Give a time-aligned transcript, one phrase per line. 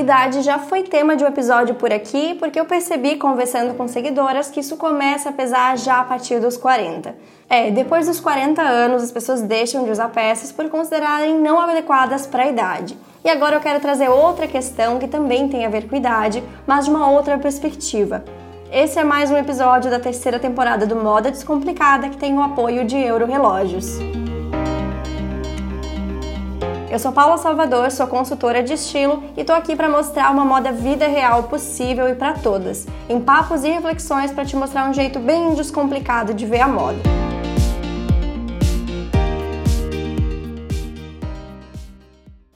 [0.00, 4.50] Idade já foi tema de um episódio por aqui, porque eu percebi conversando com seguidoras
[4.50, 7.14] que isso começa a pesar já a partir dos 40.
[7.48, 12.26] É, depois dos 40 anos, as pessoas deixam de usar peças por considerarem não adequadas
[12.26, 12.96] para a idade.
[13.24, 16.84] E agora eu quero trazer outra questão que também tem a ver com idade, mas
[16.84, 18.22] de uma outra perspectiva.
[18.70, 22.84] Esse é mais um episódio da terceira temporada do Moda Descomplicada que tem o apoio
[22.84, 23.98] de Euro Relógios.
[26.96, 30.72] Eu sou Paula Salvador, sou consultora de estilo e tô aqui para mostrar uma moda
[30.72, 35.18] vida real possível e para todas, em papos e reflexões para te mostrar um jeito
[35.18, 36.98] bem descomplicado de ver a moda.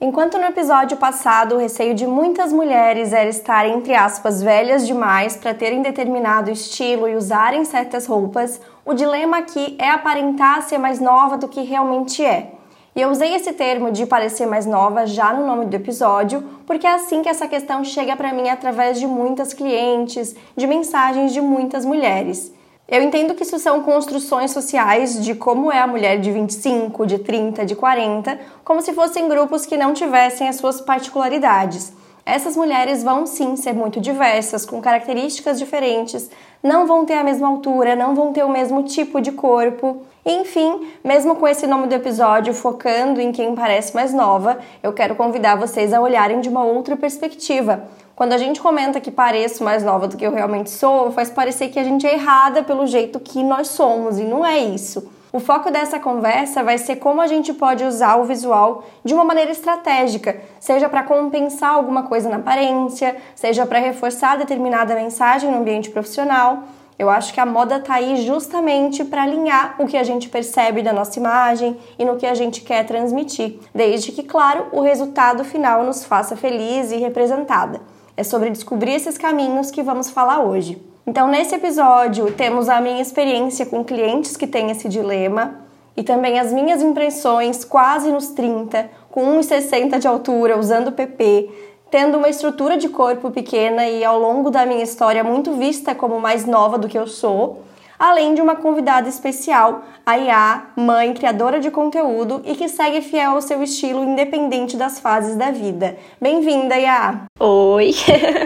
[0.00, 5.36] Enquanto no episódio passado o receio de muitas mulheres era estar, entre aspas, velhas demais
[5.36, 10.98] para terem determinado estilo e usarem certas roupas, o dilema aqui é aparentar ser mais
[10.98, 12.58] nova do que realmente é.
[12.94, 16.86] E eu usei esse termo de parecer mais nova já no nome do episódio, porque
[16.86, 21.40] é assim que essa questão chega para mim através de muitas clientes, de mensagens de
[21.40, 22.52] muitas mulheres.
[22.88, 27.20] Eu entendo que isso são construções sociais de como é a mulher de 25, de
[27.20, 31.92] 30, de 40, como se fossem grupos que não tivessem as suas particularidades.
[32.24, 36.30] Essas mulheres vão sim ser muito diversas, com características diferentes,
[36.62, 40.02] não vão ter a mesma altura, não vão ter o mesmo tipo de corpo.
[40.24, 45.14] Enfim, mesmo com esse nome do episódio focando em quem parece mais nova, eu quero
[45.14, 47.88] convidar vocês a olharem de uma outra perspectiva
[48.20, 51.70] quando a gente comenta que pareço mais nova do que eu realmente sou, faz parecer
[51.70, 55.10] que a gente é errada pelo jeito que nós somos, e não é isso.
[55.32, 59.24] O foco dessa conversa vai ser como a gente pode usar o visual de uma
[59.24, 65.58] maneira estratégica, seja para compensar alguma coisa na aparência, seja para reforçar determinada mensagem no
[65.58, 66.64] ambiente profissional.
[66.98, 70.82] Eu acho que a moda está aí justamente para alinhar o que a gente percebe
[70.82, 75.44] da nossa imagem e no que a gente quer transmitir, desde que, claro, o resultado
[75.44, 77.80] final nos faça feliz e representada.
[78.16, 80.89] É sobre descobrir esses caminhos que vamos falar hoje.
[81.06, 85.60] Então, nesse episódio, temos a minha experiência com clientes que têm esse dilema
[85.96, 91.50] e também as minhas impressões quase nos 30, com 1,60 de altura, usando PP,
[91.90, 96.20] tendo uma estrutura de corpo pequena e ao longo da minha história muito vista como
[96.20, 97.62] mais nova do que eu sou
[98.00, 103.32] além de uma convidada especial, a Iá, mãe, criadora de conteúdo e que segue fiel
[103.32, 105.98] ao seu estilo independente das fases da vida.
[106.18, 107.26] Bem-vinda, Iá!
[107.38, 107.92] Oi!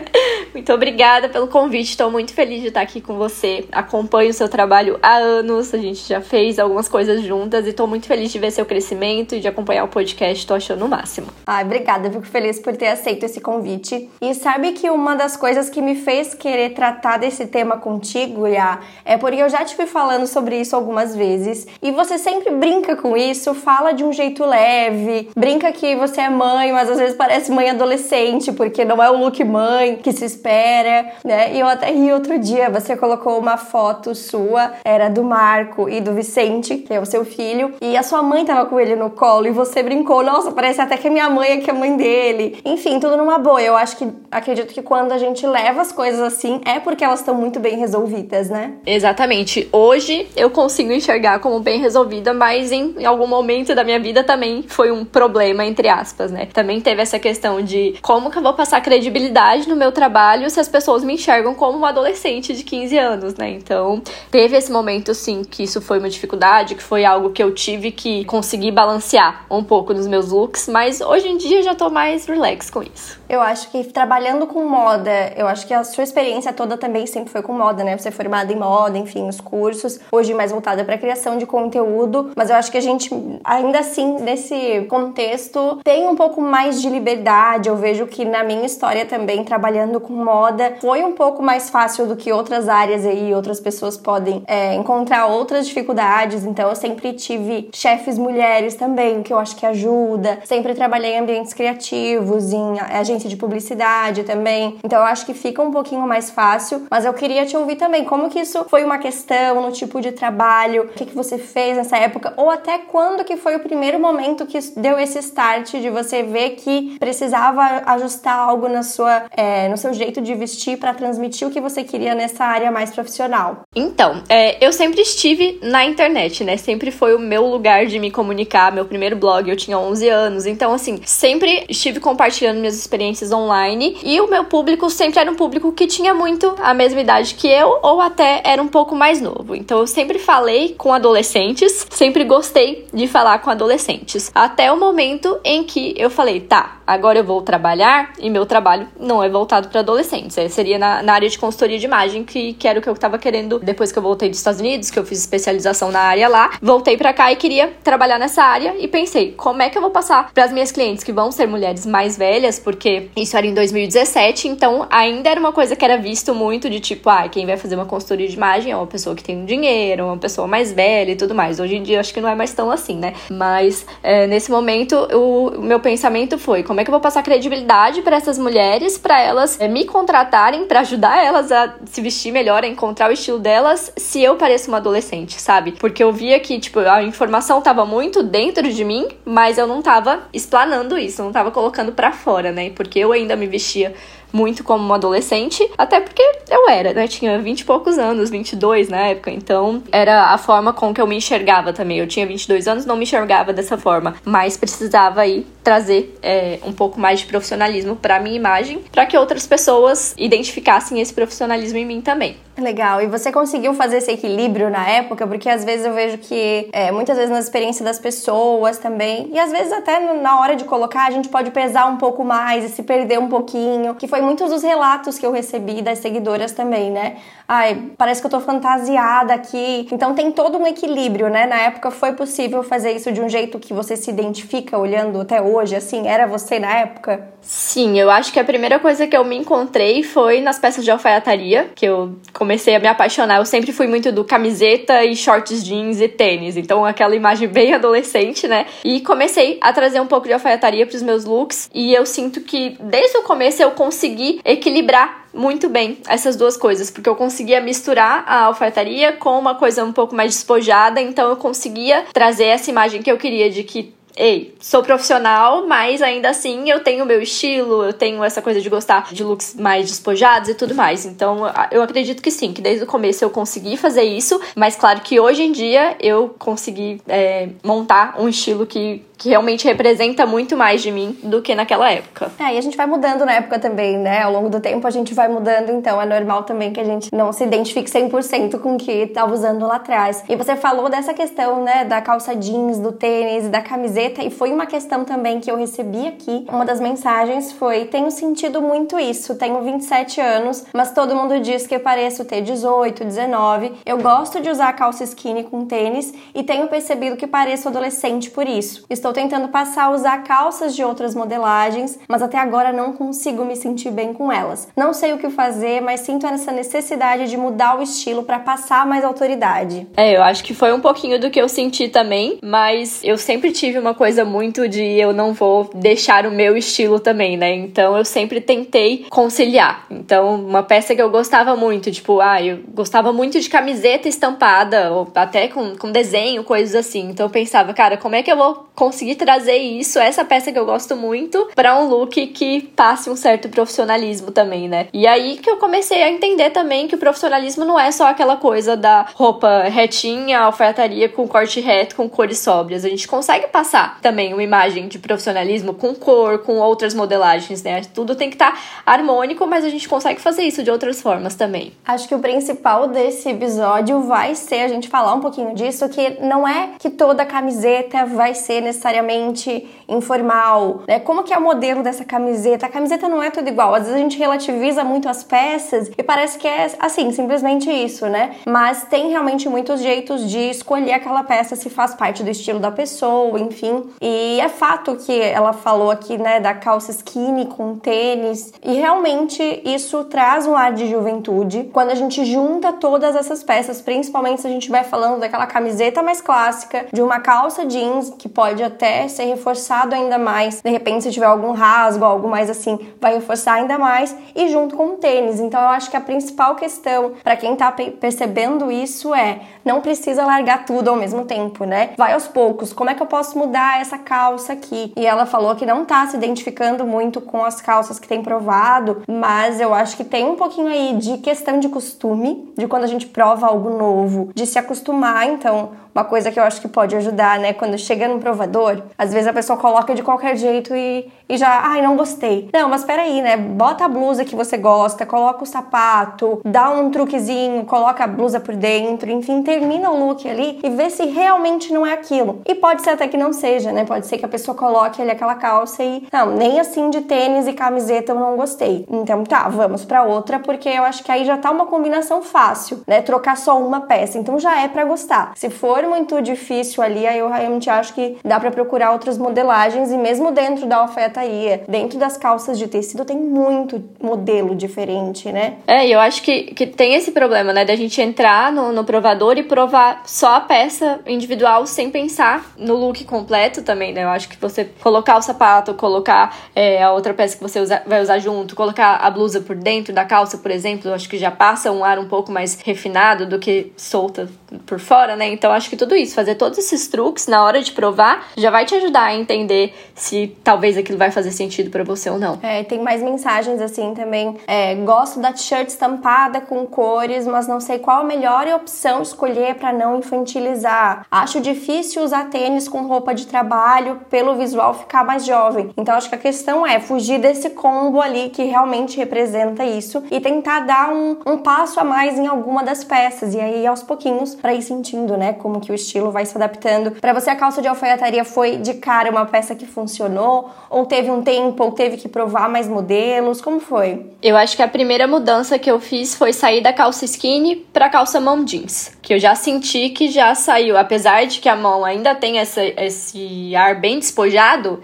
[0.53, 3.65] muito obrigada pelo convite, estou muito feliz de estar aqui com você.
[3.71, 7.87] Acompanho o seu trabalho há anos, a gente já fez algumas coisas juntas e estou
[7.87, 11.29] muito feliz de ver seu crescimento e de acompanhar o podcast, estou achando o máximo.
[11.47, 14.11] Ai, obrigada, fico feliz por ter aceito esse convite.
[14.21, 18.81] E sabe que uma das coisas que me fez querer tratar desse tema contigo, Iá,
[19.05, 22.97] é porque eu já te fui falando sobre isso algumas vezes e você sempre brinca
[22.97, 27.17] com isso, fala de um jeito leve, brinca que você é mãe, mas às vezes
[27.17, 31.55] parece mãe adolescente, porque não é o look mãe que se espera, né?
[31.55, 36.01] E eu até ri outro dia, você colocou uma foto sua, era do Marco e
[36.01, 39.11] do Vicente, que é o seu filho, e a sua mãe tava com ele no
[39.11, 41.77] colo e você brincou, nossa, parece até que a minha mãe é que é a
[41.77, 42.59] mãe dele.
[42.65, 43.61] Enfim, tudo numa boa.
[43.61, 47.21] Eu acho que acredito que quando a gente leva as coisas assim é porque elas
[47.21, 48.75] estão muito bem resolvidas, né?
[48.87, 49.69] Exatamente Exatamente.
[49.73, 54.23] Hoje eu consigo enxergar como bem resolvida, mas em, em, algum momento da minha vida
[54.23, 56.47] também foi um problema, entre aspas, né?
[56.53, 60.61] Também teve essa questão de como que eu vou passar credibilidade no meu trabalho se
[60.61, 63.51] as pessoas me enxergam como uma adolescente de 15 anos, né?
[63.51, 64.01] Então,
[64.31, 67.91] teve esse momento, sim, que isso foi uma dificuldade, que foi algo que eu tive
[67.91, 72.27] que conseguir balancear um pouco nos meus looks, mas hoje em dia já tô mais
[72.27, 73.19] relax com isso.
[73.29, 77.31] Eu acho que trabalhando com moda, eu acho que a sua experiência toda também sempre
[77.31, 77.97] foi com moda, né?
[77.97, 82.33] Você é formada em moda, enfim, os cursos, hoje mais voltada para criação de conteúdo,
[82.37, 83.11] mas eu acho que a gente
[83.43, 87.69] ainda assim nesse contexto tem um pouco mais de liberdade.
[87.69, 92.07] Eu vejo que na minha história também trabalhando com moda foi um pouco mais fácil
[92.07, 96.45] do que outras áreas aí, outras pessoas podem é, encontrar outras dificuldades.
[96.45, 100.41] Então eu sempre tive chefes mulheres também, que eu acho que ajuda.
[100.45, 102.79] Sempre trabalhei em ambientes criativos, em
[103.15, 104.77] agência de publicidade também.
[104.83, 108.05] Então eu acho que fica um pouquinho mais fácil, mas eu queria te ouvir também
[108.05, 111.77] como que isso foi uma questão no tipo de trabalho, o que, que você fez
[111.77, 115.91] nessa época, ou até quando que foi o primeiro momento que deu esse start de
[115.91, 120.93] você ver que precisava ajustar algo na sua, é, no seu jeito de vestir para
[120.93, 123.63] transmitir o que você queria nessa área mais profissional?
[123.75, 126.57] Então, é, eu sempre estive na internet, né?
[126.57, 128.73] Sempre foi o meu lugar de me comunicar.
[128.73, 133.99] Meu primeiro blog eu tinha 11 anos, então assim, sempre estive compartilhando minhas experiências online
[134.03, 137.49] e o meu público sempre era um público que tinha muito a mesma idade que
[137.49, 139.55] eu ou até era um pouco pouco mais novo.
[139.55, 144.31] Então eu sempre falei com adolescentes, sempre gostei de falar com adolescentes.
[144.35, 148.87] Até o momento em que eu falei, tá, agora eu vou trabalhar e meu trabalho
[148.99, 150.37] não é voltado para adolescentes.
[150.39, 152.93] É, seria na, na, área de consultoria de imagem, que, que era o que eu
[152.93, 156.29] estava querendo depois que eu voltei dos Estados Unidos, que eu fiz especialização na área
[156.29, 156.53] lá.
[156.61, 159.91] Voltei para cá e queria trabalhar nessa área e pensei, como é que eu vou
[159.91, 163.55] passar para as minhas clientes que vão ser mulheres mais velhas, porque isso era em
[163.55, 167.57] 2017, então ainda era uma coisa que era visto muito de tipo, ah, quem vai
[167.57, 170.73] fazer uma consultoria de imagem é uma pessoa que tem um dinheiro, uma pessoa mais
[170.73, 171.61] velha e tudo mais.
[171.61, 173.15] Hoje em dia acho que não é mais tão assim, né?
[173.31, 177.23] Mas é, nesse momento o, o meu pensamento foi como é que eu vou passar
[177.23, 182.33] credibilidade para essas mulheres, para elas é, me contratarem, para ajudar elas a se vestir
[182.33, 185.73] melhor, a encontrar o estilo delas, se eu pareço uma adolescente, sabe?
[185.73, 189.83] Porque eu via que, tipo, a informação tava muito dentro de mim, mas eu não
[189.83, 192.65] tava explanando isso, não tava colocando para fora, né?
[192.85, 193.95] Porque eu ainda me vestia
[194.35, 196.21] muito como uma adolescente, até porque
[196.51, 197.07] eu era, né?
[197.07, 201.07] Tinha 20 e poucos anos, 22 na época, então era a forma com que eu
[201.07, 201.99] me enxergava também.
[201.99, 206.73] Eu tinha 22 anos, não me enxergava dessa forma, mas precisava aí trazer é, um
[206.73, 211.87] pouco mais de profissionalismo para minha imagem, para que outras pessoas identificassem esse profissionalismo em
[211.87, 212.37] mim também.
[212.57, 213.03] Legal.
[213.03, 215.27] E você conseguiu fazer esse equilíbrio na época?
[215.27, 219.39] Porque às vezes eu vejo que, é, muitas vezes na experiência das pessoas também, e
[219.39, 222.69] às vezes até na hora de colocar, a gente pode pesar um pouco mais e
[222.69, 226.91] se perder um pouquinho, que foi muitos dos relatos que eu recebi das seguidoras também,
[226.91, 227.17] né?
[227.47, 229.87] Ai, parece que eu tô fantasiada aqui.
[229.93, 231.47] Então tem todo um equilíbrio, né?
[231.47, 235.43] Na época foi possível fazer isso de um jeito que você se identifica olhando até
[235.43, 236.09] hoje, assim?
[236.09, 237.29] Era você na época?
[237.43, 240.91] Sim, eu acho que a primeira coisa que eu me encontrei foi nas peças de
[240.91, 243.37] alfaiataria, que eu comecei a me apaixonar.
[243.37, 247.75] Eu sempre fui muito do camiseta e shorts jeans e tênis, então aquela imagem bem
[247.75, 248.65] adolescente, né?
[248.83, 252.41] E comecei a trazer um pouco de alfaiataria para os meus looks, e eu sinto
[252.41, 254.14] que desde o começo eu consegui
[254.45, 259.85] equilibrar muito bem essas duas coisas, porque eu conseguia misturar a alfaiataria com uma coisa
[259.85, 263.93] um pouco mais despojada, então eu conseguia trazer essa imagem que eu queria de que
[264.17, 268.69] ei, sou profissional, mas ainda assim eu tenho meu estilo, eu tenho essa coisa de
[268.69, 271.05] gostar de looks mais despojados e tudo mais.
[271.05, 271.41] Então
[271.71, 275.19] eu acredito que sim, que desde o começo eu consegui fazer isso, mas claro que
[275.19, 280.83] hoje em dia eu consegui é, montar um estilo que que realmente representa muito mais
[280.83, 282.33] de mim do que naquela época.
[282.39, 284.23] É, e a gente vai mudando na época também, né?
[284.23, 287.15] Ao longo do tempo a gente vai mudando, então é normal também que a gente
[287.15, 290.25] não se identifique 100% com o que estava usando lá atrás.
[290.29, 294.53] E você falou dessa questão, né, da calça jeans, do tênis, da camiseta, e foi
[294.53, 296.45] uma questão também que eu recebi aqui.
[296.49, 301.67] Uma das mensagens foi: tenho sentido muito isso, tenho 27 anos, mas todo mundo diz
[301.67, 303.73] que eu pareço ter 18, 19.
[303.87, 308.47] Eu gosto de usar calça skinny com tênis e tenho percebido que pareço adolescente por
[308.47, 308.85] isso.
[308.91, 313.57] Estou tentando passar a usar calças de outras modelagens, mas até agora não consigo me
[313.57, 314.69] sentir bem com elas.
[314.77, 318.87] Não sei o que fazer, mas sinto essa necessidade de mudar o estilo para passar
[318.87, 319.87] mais autoridade.
[319.97, 323.53] É, eu acho que foi um pouquinho do que eu senti também, mas eu sempre
[323.53, 327.55] tive uma coisa muito de eu não vou deixar o meu estilo também, né?
[327.55, 329.87] Então eu sempre tentei conciliar.
[329.91, 334.93] Então, uma peça que eu gostava muito, tipo, ah, eu gostava muito de camiseta estampada,
[334.93, 337.11] ou até com, com desenho, coisas assim.
[337.11, 340.59] Então eu pensava, cara, como é que eu vou conseguir trazer isso, essa peça que
[340.59, 344.89] eu gosto muito, para um look que passe um certo profissionalismo também, né?
[344.93, 348.37] E aí que eu comecei a entender também que o profissionalismo não é só aquela
[348.37, 352.85] coisa da roupa retinha, alfaiataria com corte reto, com cores sóbrias.
[352.85, 357.83] A gente consegue passar também uma imagem de profissionalismo com cor, com outras modelagens, né?
[357.95, 361.35] Tudo tem que estar tá harmônico, mas a gente consegue fazer isso de outras formas
[361.35, 361.73] também.
[361.85, 366.21] Acho que o principal desse episódio vai ser a gente falar um pouquinho disso, que
[366.21, 371.01] não é que toda camiseta vai ser necessariamente informal, né?
[371.01, 372.67] Como que é o modelo dessa camiseta?
[372.67, 373.75] A camiseta não é tudo igual.
[373.75, 378.07] Às vezes a gente relativiza muito as peças e parece que é assim, simplesmente isso,
[378.07, 378.37] né?
[378.47, 382.71] Mas tem realmente muitos jeitos de escolher aquela peça se faz parte do estilo da
[382.71, 383.74] pessoa, enfim.
[384.01, 389.63] E é fato que ela falou aqui, né, da calça skinny com tênis, e realmente
[389.65, 394.47] isso traz um ar de juventude quando a gente junta todas essas peças, principalmente se
[394.47, 399.09] a gente vai falando daquela camiseta mais clássica, de uma calça jeans que pode até
[399.09, 400.61] ser reforçado ainda mais.
[400.61, 404.77] De repente, se tiver algum rasgo, algo mais assim, vai reforçar ainda mais e junto
[404.77, 405.41] com o tênis.
[405.41, 410.25] Então, eu acho que a principal questão para quem tá percebendo isso é não precisa
[410.25, 411.91] largar tudo ao mesmo tempo, né?
[411.97, 412.73] Vai aos poucos.
[412.73, 414.93] Como é que eu posso mudar mudar essa calça aqui.
[414.97, 419.03] E ela falou que não tá se identificando muito com as calças que tem provado,
[419.07, 422.89] mas eu acho que tem um pouquinho aí de questão de costume, de quando a
[422.89, 425.29] gente prova algo novo, de se acostumar.
[425.29, 427.53] Então, uma coisa que eu acho que pode ajudar, né?
[427.53, 431.61] Quando chega no provador, às vezes a pessoa coloca de qualquer jeito e, e já,
[431.63, 432.51] ai, não gostei.
[432.53, 433.37] Não, mas peraí, né?
[433.37, 438.41] Bota a blusa que você gosta, coloca o sapato, dá um truquezinho, coloca a blusa
[438.41, 442.43] por dentro, enfim, termina o look ali e vê se realmente não é aquilo.
[442.45, 443.85] E pode ser até que não seja, né?
[443.85, 447.47] Pode ser que a pessoa coloque ali aquela calça e, não, nem assim de tênis
[447.47, 448.87] e camiseta eu não gostei.
[448.91, 452.81] Então tá, vamos para outra, porque eu acho que aí já tá uma combinação fácil,
[452.87, 453.03] né?
[453.03, 454.19] Trocar só uma peça.
[454.19, 455.33] Então já é para gostar.
[455.37, 459.93] Se for muito difícil ali, aí eu realmente acho que dá para procurar outras modelagens
[459.93, 465.57] e mesmo dentro da alfaiataria, dentro das calças de tecido tem muito modelo diferente, né?
[465.67, 469.37] É, eu acho que, que tem esse problema, né, da gente entrar no, no provador
[469.37, 474.05] e provar só a peça individual sem pensar no look completo também, né?
[474.05, 477.83] Eu acho que você colocar o sapato, colocar é, a outra peça que você usa,
[477.87, 481.19] vai usar junto, colocar a blusa por dentro da calça, por exemplo, eu acho que
[481.19, 484.29] já passa um ar um pouco mais refinado do que solta
[484.67, 485.27] por fora, né?
[485.29, 488.65] Então acho que tudo isso, fazer todos esses truques na hora de provar, já vai
[488.65, 492.39] te ajudar a entender se talvez aquilo vai fazer sentido para você ou não.
[492.43, 494.37] É, tem mais mensagens assim também.
[494.47, 499.55] É, gosto da t-shirt estampada com cores, mas não sei qual a melhor opção escolher
[499.57, 501.07] para não infantilizar.
[501.11, 505.71] Acho difícil usar tênis com roupa de trabalho pelo visual ficar mais jovem.
[505.77, 510.21] Então acho que a questão é fugir desse combo ali que realmente representa isso e
[510.21, 514.35] tentar dar um, um passo a mais em alguma das peças e aí aos pouquinhos
[514.35, 516.93] para ir sentindo, né, como que o estilo vai se adaptando.
[516.93, 521.11] Para você a calça de alfaiataria foi de cara uma peça que funcionou ou teve
[521.11, 523.41] um tempo ou teve que provar mais modelos?
[523.41, 524.07] Como foi?
[524.23, 527.89] Eu acho que a primeira mudança que eu fiz foi sair da calça skinny para
[527.89, 531.85] calça mão jeans, que eu já senti que já saiu, apesar de que a mão
[531.85, 533.14] ainda tem essa, esse
[533.57, 534.83] ar bem despojado,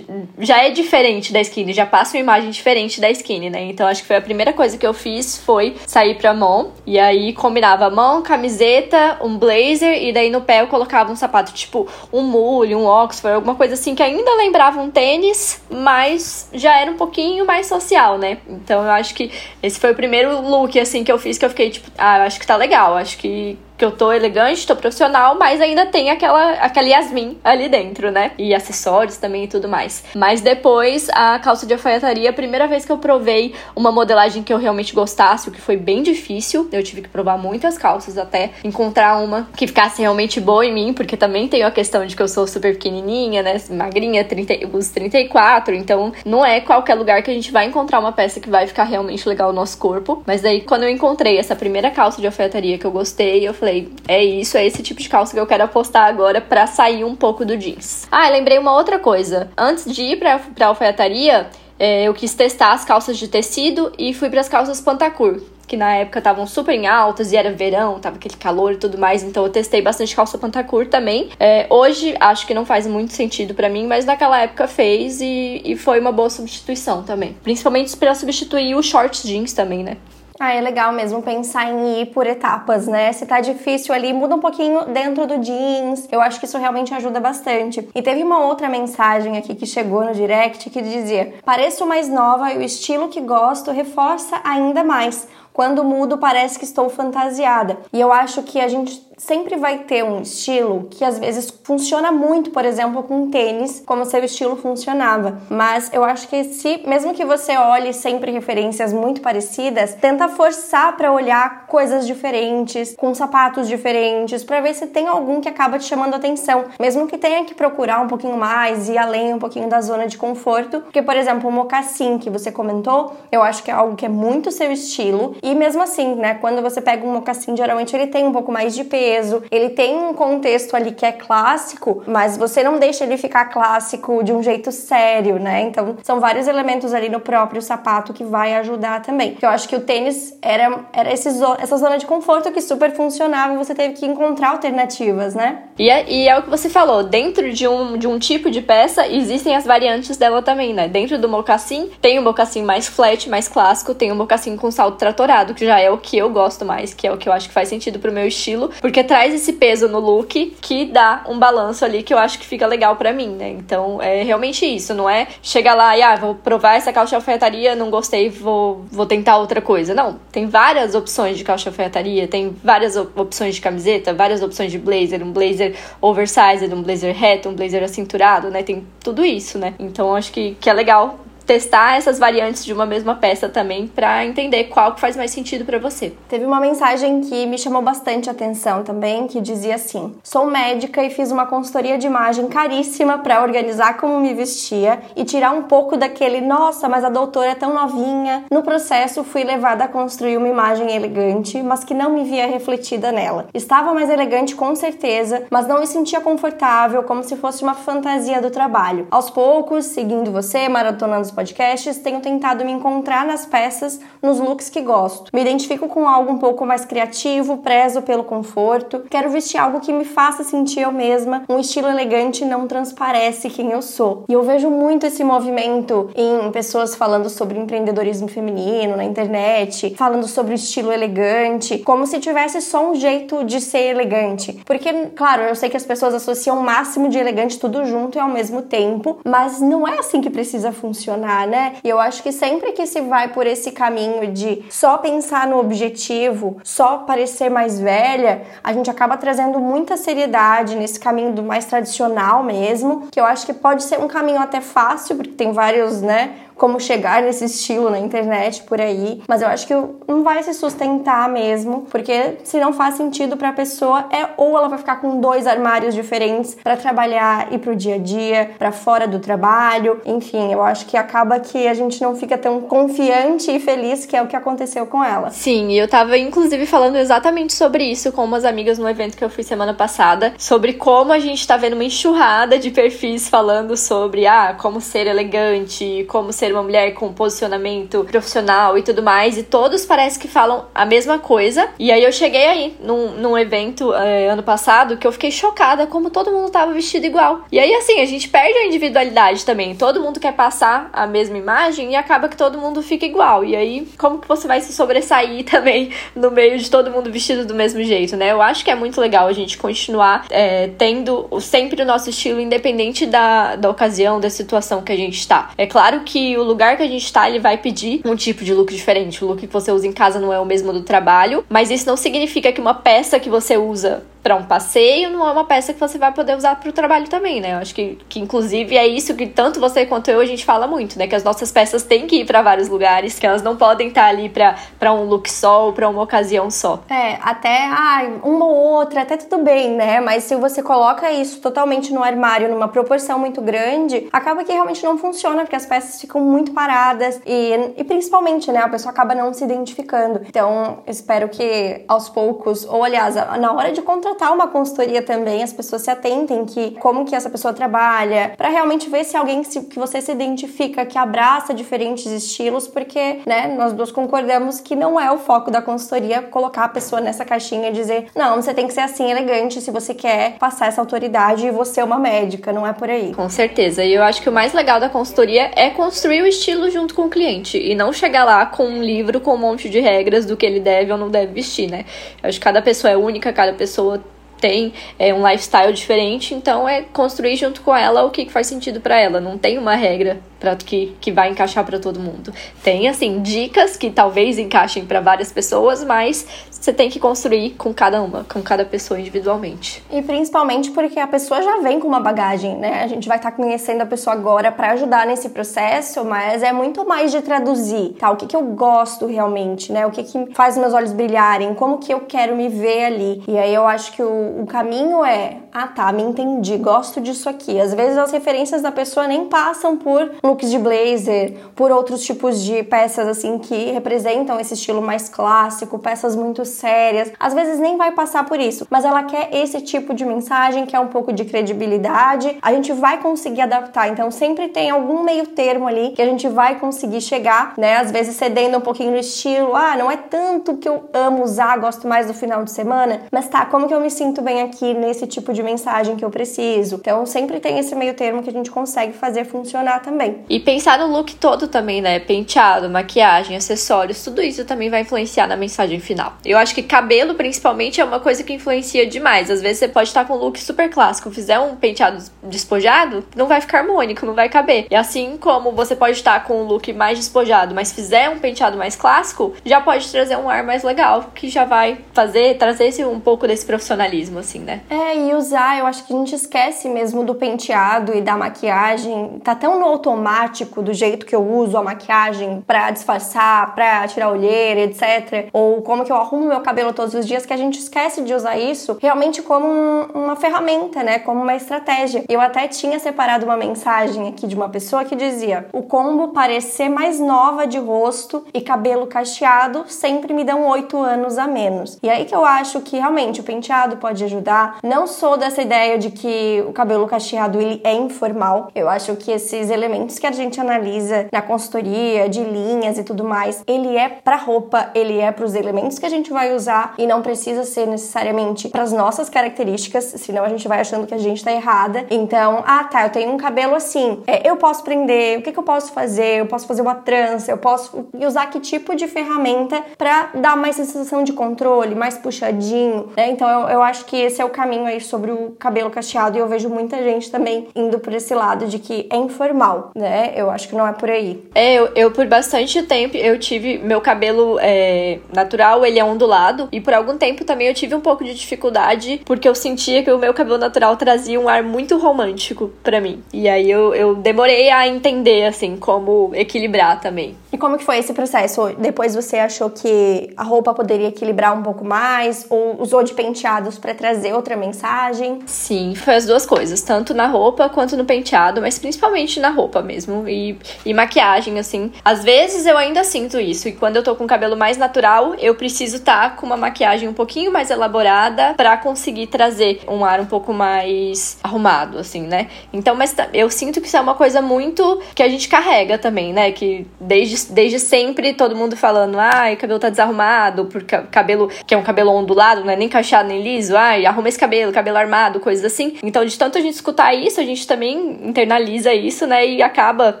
[0.38, 3.62] já é diferente da skinny, já passa uma imagem diferente da skinny, né?
[3.64, 6.98] Então acho que foi a primeira coisa que eu fiz foi sair pra mão e
[6.98, 11.88] aí combinava mão, camiseta um blazer e daí no pé eu colocava um sapato tipo
[12.12, 16.90] um mule, um Oxford, alguma coisa assim que ainda lembrava um tênis, mas já era
[16.90, 18.38] um pouquinho mais social, né?
[18.48, 19.30] Então eu acho que
[19.62, 22.22] esse foi o primeiro look assim que eu fiz que eu fiquei tipo, ah, eu
[22.24, 26.10] acho que tá legal, acho que que eu tô elegante, tô profissional, mas ainda tem
[26.10, 28.32] aquela, aquela Yasmin ali dentro, né?
[28.36, 30.04] E acessórios também e tudo mais.
[30.16, 34.52] Mas depois, a calça de alfaiataria, a primeira vez que eu provei uma modelagem que
[34.52, 38.50] eu realmente gostasse, o que foi bem difícil, eu tive que provar muitas calças até
[38.64, 42.22] encontrar uma que ficasse realmente boa em mim, porque também tem a questão de que
[42.22, 43.60] eu sou super pequenininha, né?
[43.70, 48.10] Magrinha, 30, os 34, então não é qualquer lugar que a gente vai encontrar uma
[48.10, 50.22] peça que vai ficar realmente legal no nosso corpo.
[50.26, 53.67] Mas daí, quando eu encontrei essa primeira calça de alfaiataria que eu gostei, eu falei,
[53.68, 57.04] falei, é isso, é esse tipo de calça que eu quero apostar agora para sair
[57.04, 58.08] um pouco do jeans.
[58.10, 59.50] Ah, lembrei uma outra coisa.
[59.56, 61.48] Antes de ir pra, pra alfaiataria,
[61.78, 65.76] é, eu quis testar as calças de tecido e fui para as calças Pantacur, que
[65.76, 69.22] na época estavam super em altas e era verão, tava aquele calor e tudo mais,
[69.22, 71.28] então eu testei bastante calça Pantacur também.
[71.38, 75.62] É, hoje acho que não faz muito sentido para mim, mas naquela época fez e,
[75.64, 77.36] e foi uma boa substituição também.
[77.42, 79.98] Principalmente para substituir os shorts jeans também, né?
[80.40, 83.12] Ah, é legal mesmo pensar em ir por etapas, né?
[83.12, 86.06] Se tá difícil ali, muda um pouquinho dentro do jeans.
[86.12, 87.88] Eu acho que isso realmente ajuda bastante.
[87.92, 92.52] E teve uma outra mensagem aqui que chegou no direct que dizia: Pareço mais nova
[92.52, 95.26] e o estilo que gosto reforça ainda mais.
[95.52, 97.78] Quando mudo, parece que estou fantasiada.
[97.92, 102.10] E eu acho que a gente sempre vai ter um estilo que às vezes funciona
[102.12, 105.42] muito, por exemplo, com tênis, como seu estilo funcionava.
[105.50, 110.96] Mas eu acho que se, mesmo que você olhe sempre referências muito parecidas, tenta forçar
[110.96, 115.84] para olhar coisas diferentes, com sapatos diferentes, para ver se tem algum que acaba te
[115.84, 119.80] chamando atenção, mesmo que tenha que procurar um pouquinho mais e além um pouquinho da
[119.80, 123.74] zona de conforto, porque por exemplo, o mocassim que você comentou, eu acho que é
[123.74, 125.34] algo que é muito seu estilo.
[125.42, 128.74] E mesmo assim, né, quando você pega um mocassim, geralmente ele tem um pouco mais
[128.74, 129.42] de peso peso.
[129.50, 134.22] Ele tem um contexto ali que é clássico, mas você não deixa ele ficar clássico
[134.22, 135.62] de um jeito sério, né?
[135.62, 139.36] Então, são vários elementos ali no próprio sapato que vai ajudar também.
[139.40, 143.54] Eu acho que o tênis era, era esse, essa zona de conforto que super funcionava
[143.54, 145.62] e você teve que encontrar alternativas, né?
[145.78, 148.60] E é, e é o que você falou, dentro de um, de um tipo de
[148.60, 150.88] peça existem as variantes dela também, né?
[150.88, 154.98] Dentro do mocassim, tem o mocassim mais flat, mais clássico, tem o mocassim com salto
[154.98, 157.48] tratorado, que já é o que eu gosto mais, que é o que eu acho
[157.48, 161.22] que faz sentido pro meu estilo, porque porque traz esse peso no look que dá
[161.28, 163.50] um balanço ali que eu acho que fica legal para mim, né?
[163.50, 167.76] Então é realmente isso, não é chegar lá e ah, vou provar essa calça alfaiataria,
[167.76, 169.94] não gostei, vou, vou tentar outra coisa.
[169.94, 174.80] Não, tem várias opções de calça alfaiataria, tem várias opções de camiseta, várias opções de
[174.80, 178.64] blazer, um blazer oversized, um blazer reto, um blazer acinturado, né?
[178.64, 179.74] Tem tudo isso, né?
[179.78, 184.26] Então acho que, que é legal testar essas variantes de uma mesma peça também para
[184.26, 186.12] entender qual que faz mais sentido para você.
[186.28, 191.08] Teve uma mensagem que me chamou bastante atenção também, que dizia assim: "Sou médica e
[191.08, 195.96] fiz uma consultoria de imagem caríssima para organizar como me vestia e tirar um pouco
[195.96, 198.44] daquele, nossa, mas a doutora é tão novinha".
[198.50, 203.10] No processo fui levada a construir uma imagem elegante, mas que não me via refletida
[203.10, 203.46] nela.
[203.54, 208.42] Estava mais elegante com certeza, mas não me sentia confortável, como se fosse uma fantasia
[208.42, 209.06] do trabalho.
[209.10, 214.80] Aos poucos, seguindo você, maratonando podcasts, tenho tentado me encontrar nas peças, nos looks que
[214.80, 215.30] gosto.
[215.32, 219.04] Me identifico com algo um pouco mais criativo, prezo pelo conforto.
[219.08, 221.44] Quero vestir algo que me faça sentir eu mesma.
[221.48, 224.24] Um estilo elegante não transparece quem eu sou.
[224.28, 230.26] E eu vejo muito esse movimento em pessoas falando sobre empreendedorismo feminino na internet, falando
[230.26, 234.60] sobre o estilo elegante, como se tivesse só um jeito de ser elegante.
[234.66, 238.20] Porque, claro, eu sei que as pessoas associam o máximo de elegante tudo junto e
[238.20, 241.76] ao mesmo tempo, mas não é assim que precisa funcionar né?
[241.84, 245.58] E eu acho que sempre que se vai por esse caminho de só pensar no
[245.58, 251.64] objetivo, só parecer mais velha, a gente acaba trazendo muita seriedade nesse caminho do mais
[251.66, 256.00] tradicional mesmo, que eu acho que pode ser um caminho até fácil, porque tem vários,
[256.00, 256.47] né?
[256.58, 259.74] Como chegar nesse estilo na internet por aí, mas eu acho que
[260.06, 264.58] não vai se sustentar mesmo, porque se não faz sentido para a pessoa é ou
[264.58, 268.72] ela vai ficar com dois armários diferentes para trabalhar e pro dia a dia, para
[268.72, 273.50] fora do trabalho, enfim, eu acho que acaba que a gente não fica tão confiante
[273.50, 275.30] e feliz que é o que aconteceu com ela.
[275.30, 279.30] Sim, eu tava inclusive falando exatamente sobre isso com umas amigas no evento que eu
[279.30, 284.26] fui semana passada, sobre como a gente tá vendo uma enxurrada de perfis falando sobre
[284.26, 289.36] ah, como ser elegante, como ser ser uma mulher com posicionamento profissional e tudo mais,
[289.36, 291.68] e todos parece que falam a mesma coisa.
[291.78, 295.86] E aí eu cheguei aí num, num evento é, ano passado que eu fiquei chocada
[295.86, 297.44] como todo mundo tava vestido igual.
[297.52, 299.74] E aí, assim, a gente perde a individualidade também.
[299.74, 303.44] Todo mundo quer passar a mesma imagem e acaba que todo mundo fica igual.
[303.44, 307.44] E aí, como que você vai se sobressair também no meio de todo mundo vestido
[307.44, 308.32] do mesmo jeito, né?
[308.32, 312.40] Eu acho que é muito legal a gente continuar é, tendo sempre o nosso estilo,
[312.40, 315.50] independente da, da ocasião, da situação que a gente está.
[315.58, 318.54] É claro que o lugar que a gente tá, ele vai pedir um tipo de
[318.54, 319.24] look diferente.
[319.24, 321.86] O look que você usa em casa não é o mesmo do trabalho, mas isso
[321.86, 325.72] não significa que uma peça que você usa para um passeio, não é uma peça
[325.72, 327.54] que você vai poder usar para o trabalho também, né?
[327.54, 330.66] Eu acho que, que, inclusive, é isso que tanto você quanto eu a gente fala
[330.66, 331.06] muito, né?
[331.06, 334.02] Que as nossas peças têm que ir para vários lugares, que elas não podem estar
[334.02, 336.82] tá ali para um look só ou para uma ocasião só.
[336.90, 339.98] É, até ah, uma ou outra, até tudo bem, né?
[339.98, 344.84] Mas se você coloca isso totalmente no armário, numa proporção muito grande, acaba que realmente
[344.84, 348.58] não funciona, porque as peças ficam muito paradas e, e principalmente, né?
[348.58, 350.20] A pessoa acaba não se identificando.
[350.28, 355.42] Então, espero que aos poucos, ou aliás, na hora de contratar contratar uma consultoria também,
[355.42, 359.42] as pessoas se atentem que como que essa pessoa trabalha, para realmente ver se alguém
[359.42, 364.60] que, se, que você se identifica, que abraça diferentes estilos, porque, né, nós duas concordamos
[364.60, 368.42] que não é o foco da consultoria colocar a pessoa nessa caixinha e dizer, não,
[368.42, 371.84] você tem que ser assim elegante se você quer passar essa autoridade e você é
[371.84, 373.14] uma médica, não é por aí.
[373.14, 373.84] Com certeza.
[373.84, 377.02] E eu acho que o mais legal da consultoria é construir o estilo junto com
[377.02, 380.36] o cliente e não chegar lá com um livro com um monte de regras do
[380.36, 381.84] que ele deve ou não deve vestir, né?
[382.22, 384.02] Eu acho que cada pessoa é única, cada pessoa
[384.40, 388.80] tem é, um lifestyle diferente, então é construir junto com ela o que, faz sentido
[388.80, 389.20] para ela.
[389.20, 392.32] Não tem uma regra para que, que vai encaixar para todo mundo.
[392.62, 396.26] Tem assim dicas que talvez encaixem para várias pessoas, mas
[396.60, 399.84] você tem que construir com cada uma, com cada pessoa individualmente.
[399.90, 402.82] E principalmente porque a pessoa já vem com uma bagagem, né?
[402.82, 406.52] A gente vai estar tá conhecendo a pessoa agora para ajudar nesse processo, mas é
[406.52, 408.10] muito mais de traduzir, tá?
[408.10, 409.86] O que, que eu gosto realmente, né?
[409.86, 413.22] O que, que faz meus olhos brilharem, como que eu quero me ver ali.
[413.28, 417.28] E aí eu acho que o, o caminho é, ah tá, me entendi, gosto disso
[417.28, 417.60] aqui.
[417.60, 422.42] Às vezes as referências da pessoa nem passam por looks de blazer, por outros tipos
[422.42, 427.12] de peças assim que representam esse estilo mais clássico, peças muito sérias.
[427.18, 430.74] Às vezes nem vai passar por isso, mas ela quer esse tipo de mensagem, que
[430.74, 432.36] é um pouco de credibilidade.
[432.42, 436.28] A gente vai conseguir adaptar, então sempre tem algum meio termo ali que a gente
[436.28, 437.76] vai conseguir chegar, né?
[437.76, 441.58] Às vezes cedendo um pouquinho no estilo, ah, não é tanto que eu amo usar,
[441.58, 444.74] gosto mais do final de semana, mas tá, como que eu me sinto bem aqui
[444.74, 446.76] nesse tipo de mensagem que eu preciso.
[446.76, 450.24] Então sempre tem esse meio termo que a gente consegue fazer funcionar também.
[450.28, 451.98] E pensar no look todo também, né?
[451.98, 456.14] Penteado, maquiagem, acessórios, tudo isso também vai influenciar na mensagem final.
[456.24, 459.30] Eu acho que cabelo, principalmente, é uma coisa que influencia demais.
[459.30, 463.26] Às vezes você pode estar com um look super clássico, fizer um penteado despojado, não
[463.26, 464.66] vai ficar harmônico, não vai caber.
[464.70, 468.56] E assim como você pode estar com um look mais despojado, mas fizer um penteado
[468.56, 472.84] mais clássico, já pode trazer um ar mais legal, que já vai fazer, trazer esse,
[472.84, 474.60] um pouco desse profissionalismo, assim, né?
[474.70, 479.20] É, e usar, eu acho que a gente esquece mesmo do penteado e da maquiagem.
[479.24, 484.10] Tá tão no automático do jeito que eu uso a maquiagem pra disfarçar, pra tirar
[484.10, 485.28] olheira, etc.
[485.32, 488.14] Ou como que eu arrumo meu cabelo todos os dias, que a gente esquece de
[488.14, 490.98] usar isso realmente como um, uma ferramenta, né?
[490.98, 492.04] Como uma estratégia.
[492.08, 496.68] Eu até tinha separado uma mensagem aqui de uma pessoa que dizia: o combo parecer
[496.68, 501.78] mais nova de rosto e cabelo cacheado sempre me dão oito anos a menos.
[501.82, 504.58] E aí que eu acho que realmente o penteado pode ajudar.
[504.62, 508.50] Não sou dessa ideia de que o cabelo cacheado ele é informal.
[508.54, 513.04] Eu acho que esses elementos que a gente analisa na consultoria de linhas e tudo
[513.04, 516.74] mais, ele é para roupa, ele é para os elementos que a gente vai usar
[516.78, 520.94] e não precisa ser necessariamente para as nossas características, senão a gente vai achando que
[520.94, 521.86] a gente tá errada.
[521.90, 525.38] Então, ah, tá, eu tenho um cabelo assim, é, eu posso prender, o que, que
[525.38, 526.20] eu posso fazer?
[526.20, 530.56] Eu posso fazer uma trança, eu posso usar que tipo de ferramenta para dar mais
[530.56, 533.10] sensação de controle, mais puxadinho, né?
[533.10, 536.20] Então, eu, eu acho que esse é o caminho aí sobre o cabelo cacheado e
[536.20, 540.12] eu vejo muita gente também indo por esse lado de que é informal, né?
[540.16, 541.22] Eu acho que não é por aí.
[541.34, 546.07] É, eu, eu por bastante tempo eu tive meu cabelo é, natural, ele é ondulado
[546.50, 549.90] e por algum tempo também eu tive um pouco de dificuldade porque eu sentia que
[549.90, 553.02] o meu cabelo natural trazia um ar muito romântico para mim.
[553.12, 557.16] E aí eu, eu demorei a entender assim como equilibrar também.
[557.30, 558.54] E como que foi esse processo?
[558.58, 563.58] Depois você achou que a roupa poderia equilibrar um pouco mais ou usou de penteados
[563.58, 565.20] para trazer outra mensagem?
[565.26, 569.60] Sim, foi as duas coisas, tanto na roupa quanto no penteado, mas principalmente na roupa
[569.60, 571.70] mesmo e, e maquiagem assim.
[571.84, 575.14] Às vezes eu ainda sinto isso e quando eu tô com o cabelo mais natural,
[575.16, 579.84] eu preciso estar tá com uma maquiagem um pouquinho mais elaborada para conseguir trazer um
[579.84, 582.28] ar um pouco mais arrumado assim, né?
[582.52, 586.12] Então, mas eu sinto que isso é uma coisa muito que a gente carrega também,
[586.12, 586.32] né?
[586.32, 591.56] Que desde desde, sempre todo mundo falando, ai, cabelo tá desarrumado, porque cabelo, que é
[591.56, 595.20] um cabelo ondulado, não é nem cacheado nem liso, ai, arruma esse cabelo, cabelo armado,
[595.20, 595.76] coisas assim.
[595.82, 600.00] Então, de tanto a gente escutar isso, a gente também internaliza isso, né, e acaba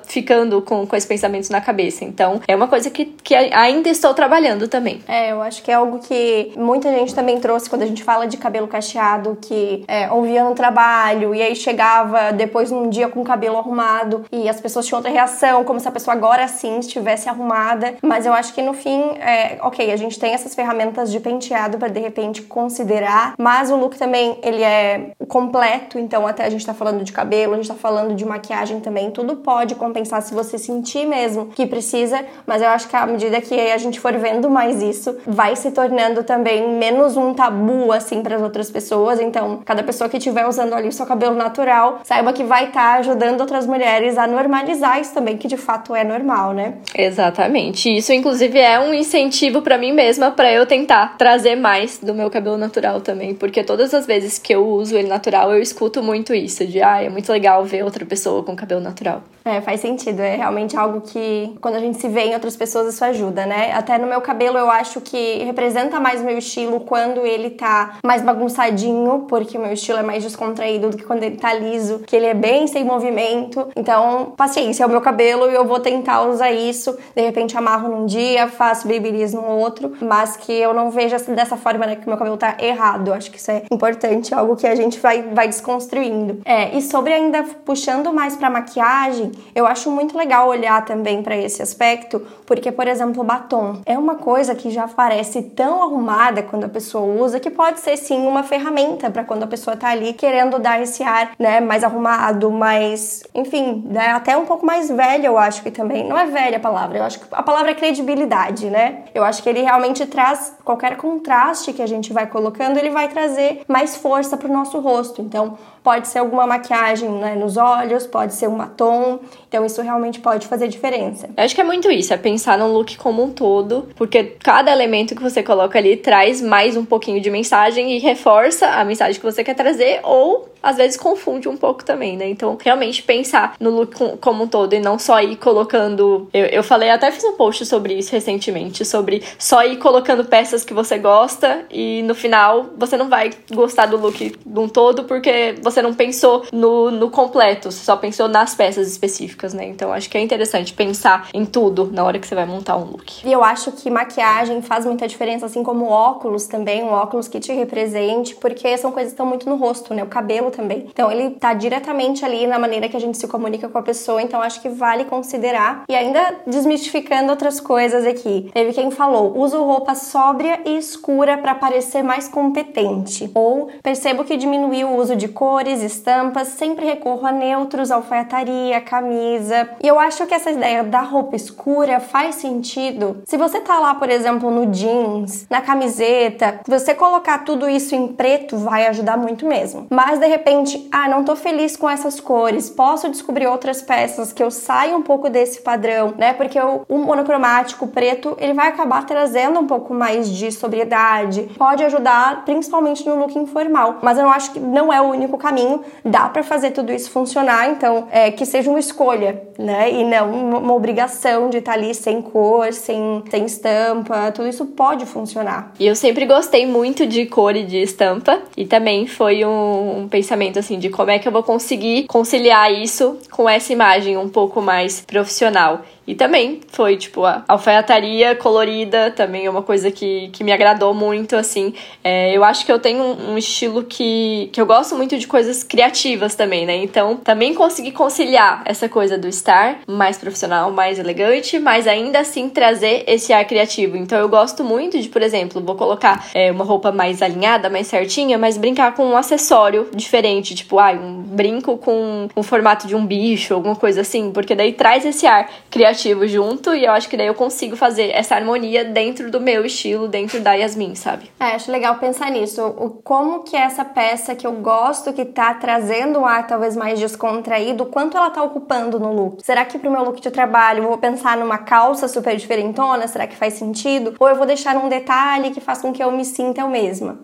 [0.06, 2.04] ficando com, com esses pensamentos na cabeça.
[2.04, 5.02] Então, é uma coisa que, que ainda estou trabalhando também.
[5.06, 8.26] É, eu acho que é algo que muita gente também trouxe quando a gente fala
[8.26, 13.20] de cabelo cacheado, que é, ouvia no trabalho e aí chegava depois num dia com
[13.20, 16.78] o cabelo arrumado e as pessoas tinham outra reação, como se a pessoa agora sim
[16.78, 20.54] estivesse estivesse arrumada, mas eu acho que no fim, é, ok, a gente tem essas
[20.54, 26.26] ferramentas de penteado para de repente considerar, mas o look também ele é completo, então
[26.26, 29.36] até a gente tá falando de cabelo, a gente tá falando de maquiagem também, tudo
[29.36, 33.58] pode compensar se você sentir mesmo que precisa, mas eu acho que à medida que
[33.58, 38.36] a gente for vendo mais isso, vai se tornando também menos um tabu assim para
[38.36, 42.32] as outras pessoas, então cada pessoa que estiver usando ali o seu cabelo natural, saiba
[42.32, 46.04] que vai estar tá ajudando outras mulheres a normalizar isso também, que de fato é
[46.04, 46.74] normal, né?
[46.98, 47.96] Exatamente.
[47.96, 52.28] Isso, inclusive, é um incentivo para mim mesma para eu tentar trazer mais do meu
[52.28, 53.34] cabelo natural também.
[53.34, 57.00] Porque todas as vezes que eu uso ele natural, eu escuto muito isso: de ah,
[57.00, 59.22] é muito legal ver outra pessoa com cabelo natural.
[59.48, 60.20] É, faz sentido.
[60.20, 63.72] É realmente algo que, quando a gente se vê em outras pessoas, isso ajuda, né?
[63.72, 67.98] Até no meu cabelo, eu acho que representa mais o meu estilo quando ele tá
[68.04, 72.00] mais bagunçadinho, porque o meu estilo é mais descontraído do que quando ele tá liso,
[72.00, 73.68] que ele é bem sem movimento.
[73.74, 76.87] Então, paciência, é o meu cabelo e eu vou tentar usar isso.
[77.14, 81.56] De repente, amarro num dia, faço babyliss no outro, mas que eu não veja dessa
[81.56, 81.96] forma, né?
[81.96, 83.08] Que meu cabelo tá errado.
[83.08, 86.40] Eu acho que isso é importante, algo que a gente vai, vai desconstruindo.
[86.44, 91.36] É, e sobre ainda puxando mais pra maquiagem, eu acho muito legal olhar também para
[91.36, 96.64] esse aspecto, porque, por exemplo, batom é uma coisa que já parece tão arrumada quando
[96.64, 100.12] a pessoa usa que pode ser sim uma ferramenta para quando a pessoa tá ali
[100.12, 105.26] querendo dar esse ar, né, mais arrumado, mais, enfim, né, até um pouco mais velho,
[105.26, 106.06] eu acho que também.
[106.08, 109.04] Não é velha a palavra, eu acho que a palavra é credibilidade, né?
[109.14, 113.08] Eu acho que ele realmente traz qualquer contraste que a gente vai colocando, ele vai
[113.08, 115.20] trazer mais força pro nosso rosto.
[115.20, 115.56] Então,
[115.88, 119.20] Pode ser alguma maquiagem né, nos olhos, pode ser um batom.
[119.48, 121.30] Então, isso realmente pode fazer diferença.
[121.34, 124.70] Eu acho que é muito isso, é pensar no look como um todo, porque cada
[124.70, 129.18] elemento que você coloca ali traz mais um pouquinho de mensagem e reforça a mensagem
[129.18, 132.28] que você quer trazer, ou às vezes confunde um pouco também, né?
[132.28, 136.28] Então, realmente pensar no look como um todo e não só ir colocando.
[136.34, 140.64] Eu, eu, falei, até fiz um post sobre isso recentemente, sobre só ir colocando peças
[140.64, 145.04] que você gosta e no final você não vai gostar do look de um todo
[145.04, 149.66] porque você não pensou no, no completo, você só pensou nas peças específicas, né?
[149.66, 152.84] Então acho que é interessante pensar em tudo na hora que você vai montar um
[152.84, 153.26] look.
[153.26, 157.40] E eu acho que maquiagem faz muita diferença, assim como óculos também, um óculos que
[157.40, 160.02] te represente, porque são coisas que estão muito no rosto, né?
[160.02, 160.86] O cabelo também.
[160.90, 164.20] Então ele tá diretamente ali na maneira que a gente se comunica com a pessoa,
[164.20, 165.84] então acho que vale considerar.
[165.88, 168.50] E ainda desmistificando outras coisas aqui.
[168.52, 173.30] Teve quem falou: uso roupa sóbria e escura para parecer mais competente.
[173.34, 179.68] Ou percebo que diminui o uso de cores, estampas, sempre recorro a neutros, alfaiataria, camisa.
[179.82, 183.22] E eu acho que essa ideia da roupa escura faz sentido.
[183.24, 188.08] Se você tá lá, por exemplo, no jeans, na camiseta, você colocar tudo isso em
[188.08, 189.86] preto vai ajudar muito mesmo.
[189.90, 194.42] Mas de repente, ah, não tô feliz com essas cores, posso descobrir outras peças que
[194.42, 196.32] eu saia um pouco desse padrão, né?
[196.32, 201.82] Porque o, o monocromático preto, ele vai acabar trazendo um pouco mais de sobriedade, pode
[201.82, 203.98] ajudar principalmente no look informal.
[204.02, 207.10] Mas eu não acho que não é o único caminho, dá para fazer tudo isso
[207.10, 209.90] funcionar, então é que seja uma escolha, né?
[209.90, 214.64] E não uma obrigação de estar tá ali sem cor, sem, sem estampa, tudo isso
[214.66, 215.72] pode funcionar.
[215.80, 220.08] E eu sempre gostei muito de cor e de estampa, e também foi um, um
[220.08, 224.28] pensamento assim de como é que eu vou conseguir conciliar isso com essa imagem um
[224.28, 225.82] pouco mais profissional.
[226.08, 230.94] E também foi, tipo, a alfaiataria colorida também é uma coisa que, que me agradou
[230.94, 231.74] muito, assim.
[232.02, 235.26] É, eu acho que eu tenho um, um, estilo que, que eu gosto muito de
[235.26, 236.76] coisas criativas também, né?
[236.76, 242.48] Então, também consegui conciliar essa coisa do estar mais profissional, mais elegante, mas ainda assim
[242.48, 243.94] trazer esse ar criativo.
[243.98, 247.86] Então, eu gosto muito de, por exemplo, vou colocar é, uma roupa mais alinhada, mais
[247.86, 252.96] certinha, mas brincar com um acessório diferente, tipo, ah, um brinco com um formato de
[252.96, 256.92] um bicho, alguma coisa assim, porque daí traz esse ar criativo criativo junto e eu
[256.92, 260.94] acho que daí eu consigo fazer essa harmonia dentro do meu estilo, dentro da Yasmin,
[260.94, 261.30] sabe?
[261.40, 262.62] É, acho legal pensar nisso.
[262.62, 267.00] O, como que essa peça que eu gosto, que tá trazendo um ar talvez mais
[267.00, 269.44] descontraído, quanto ela tá ocupando no look?
[269.44, 273.08] Será que pro meu look de trabalho eu vou pensar numa calça super diferentona?
[273.08, 274.14] Será que faz sentido?
[274.18, 277.18] Ou eu vou deixar um detalhe que faz com que eu me sinta eu mesma?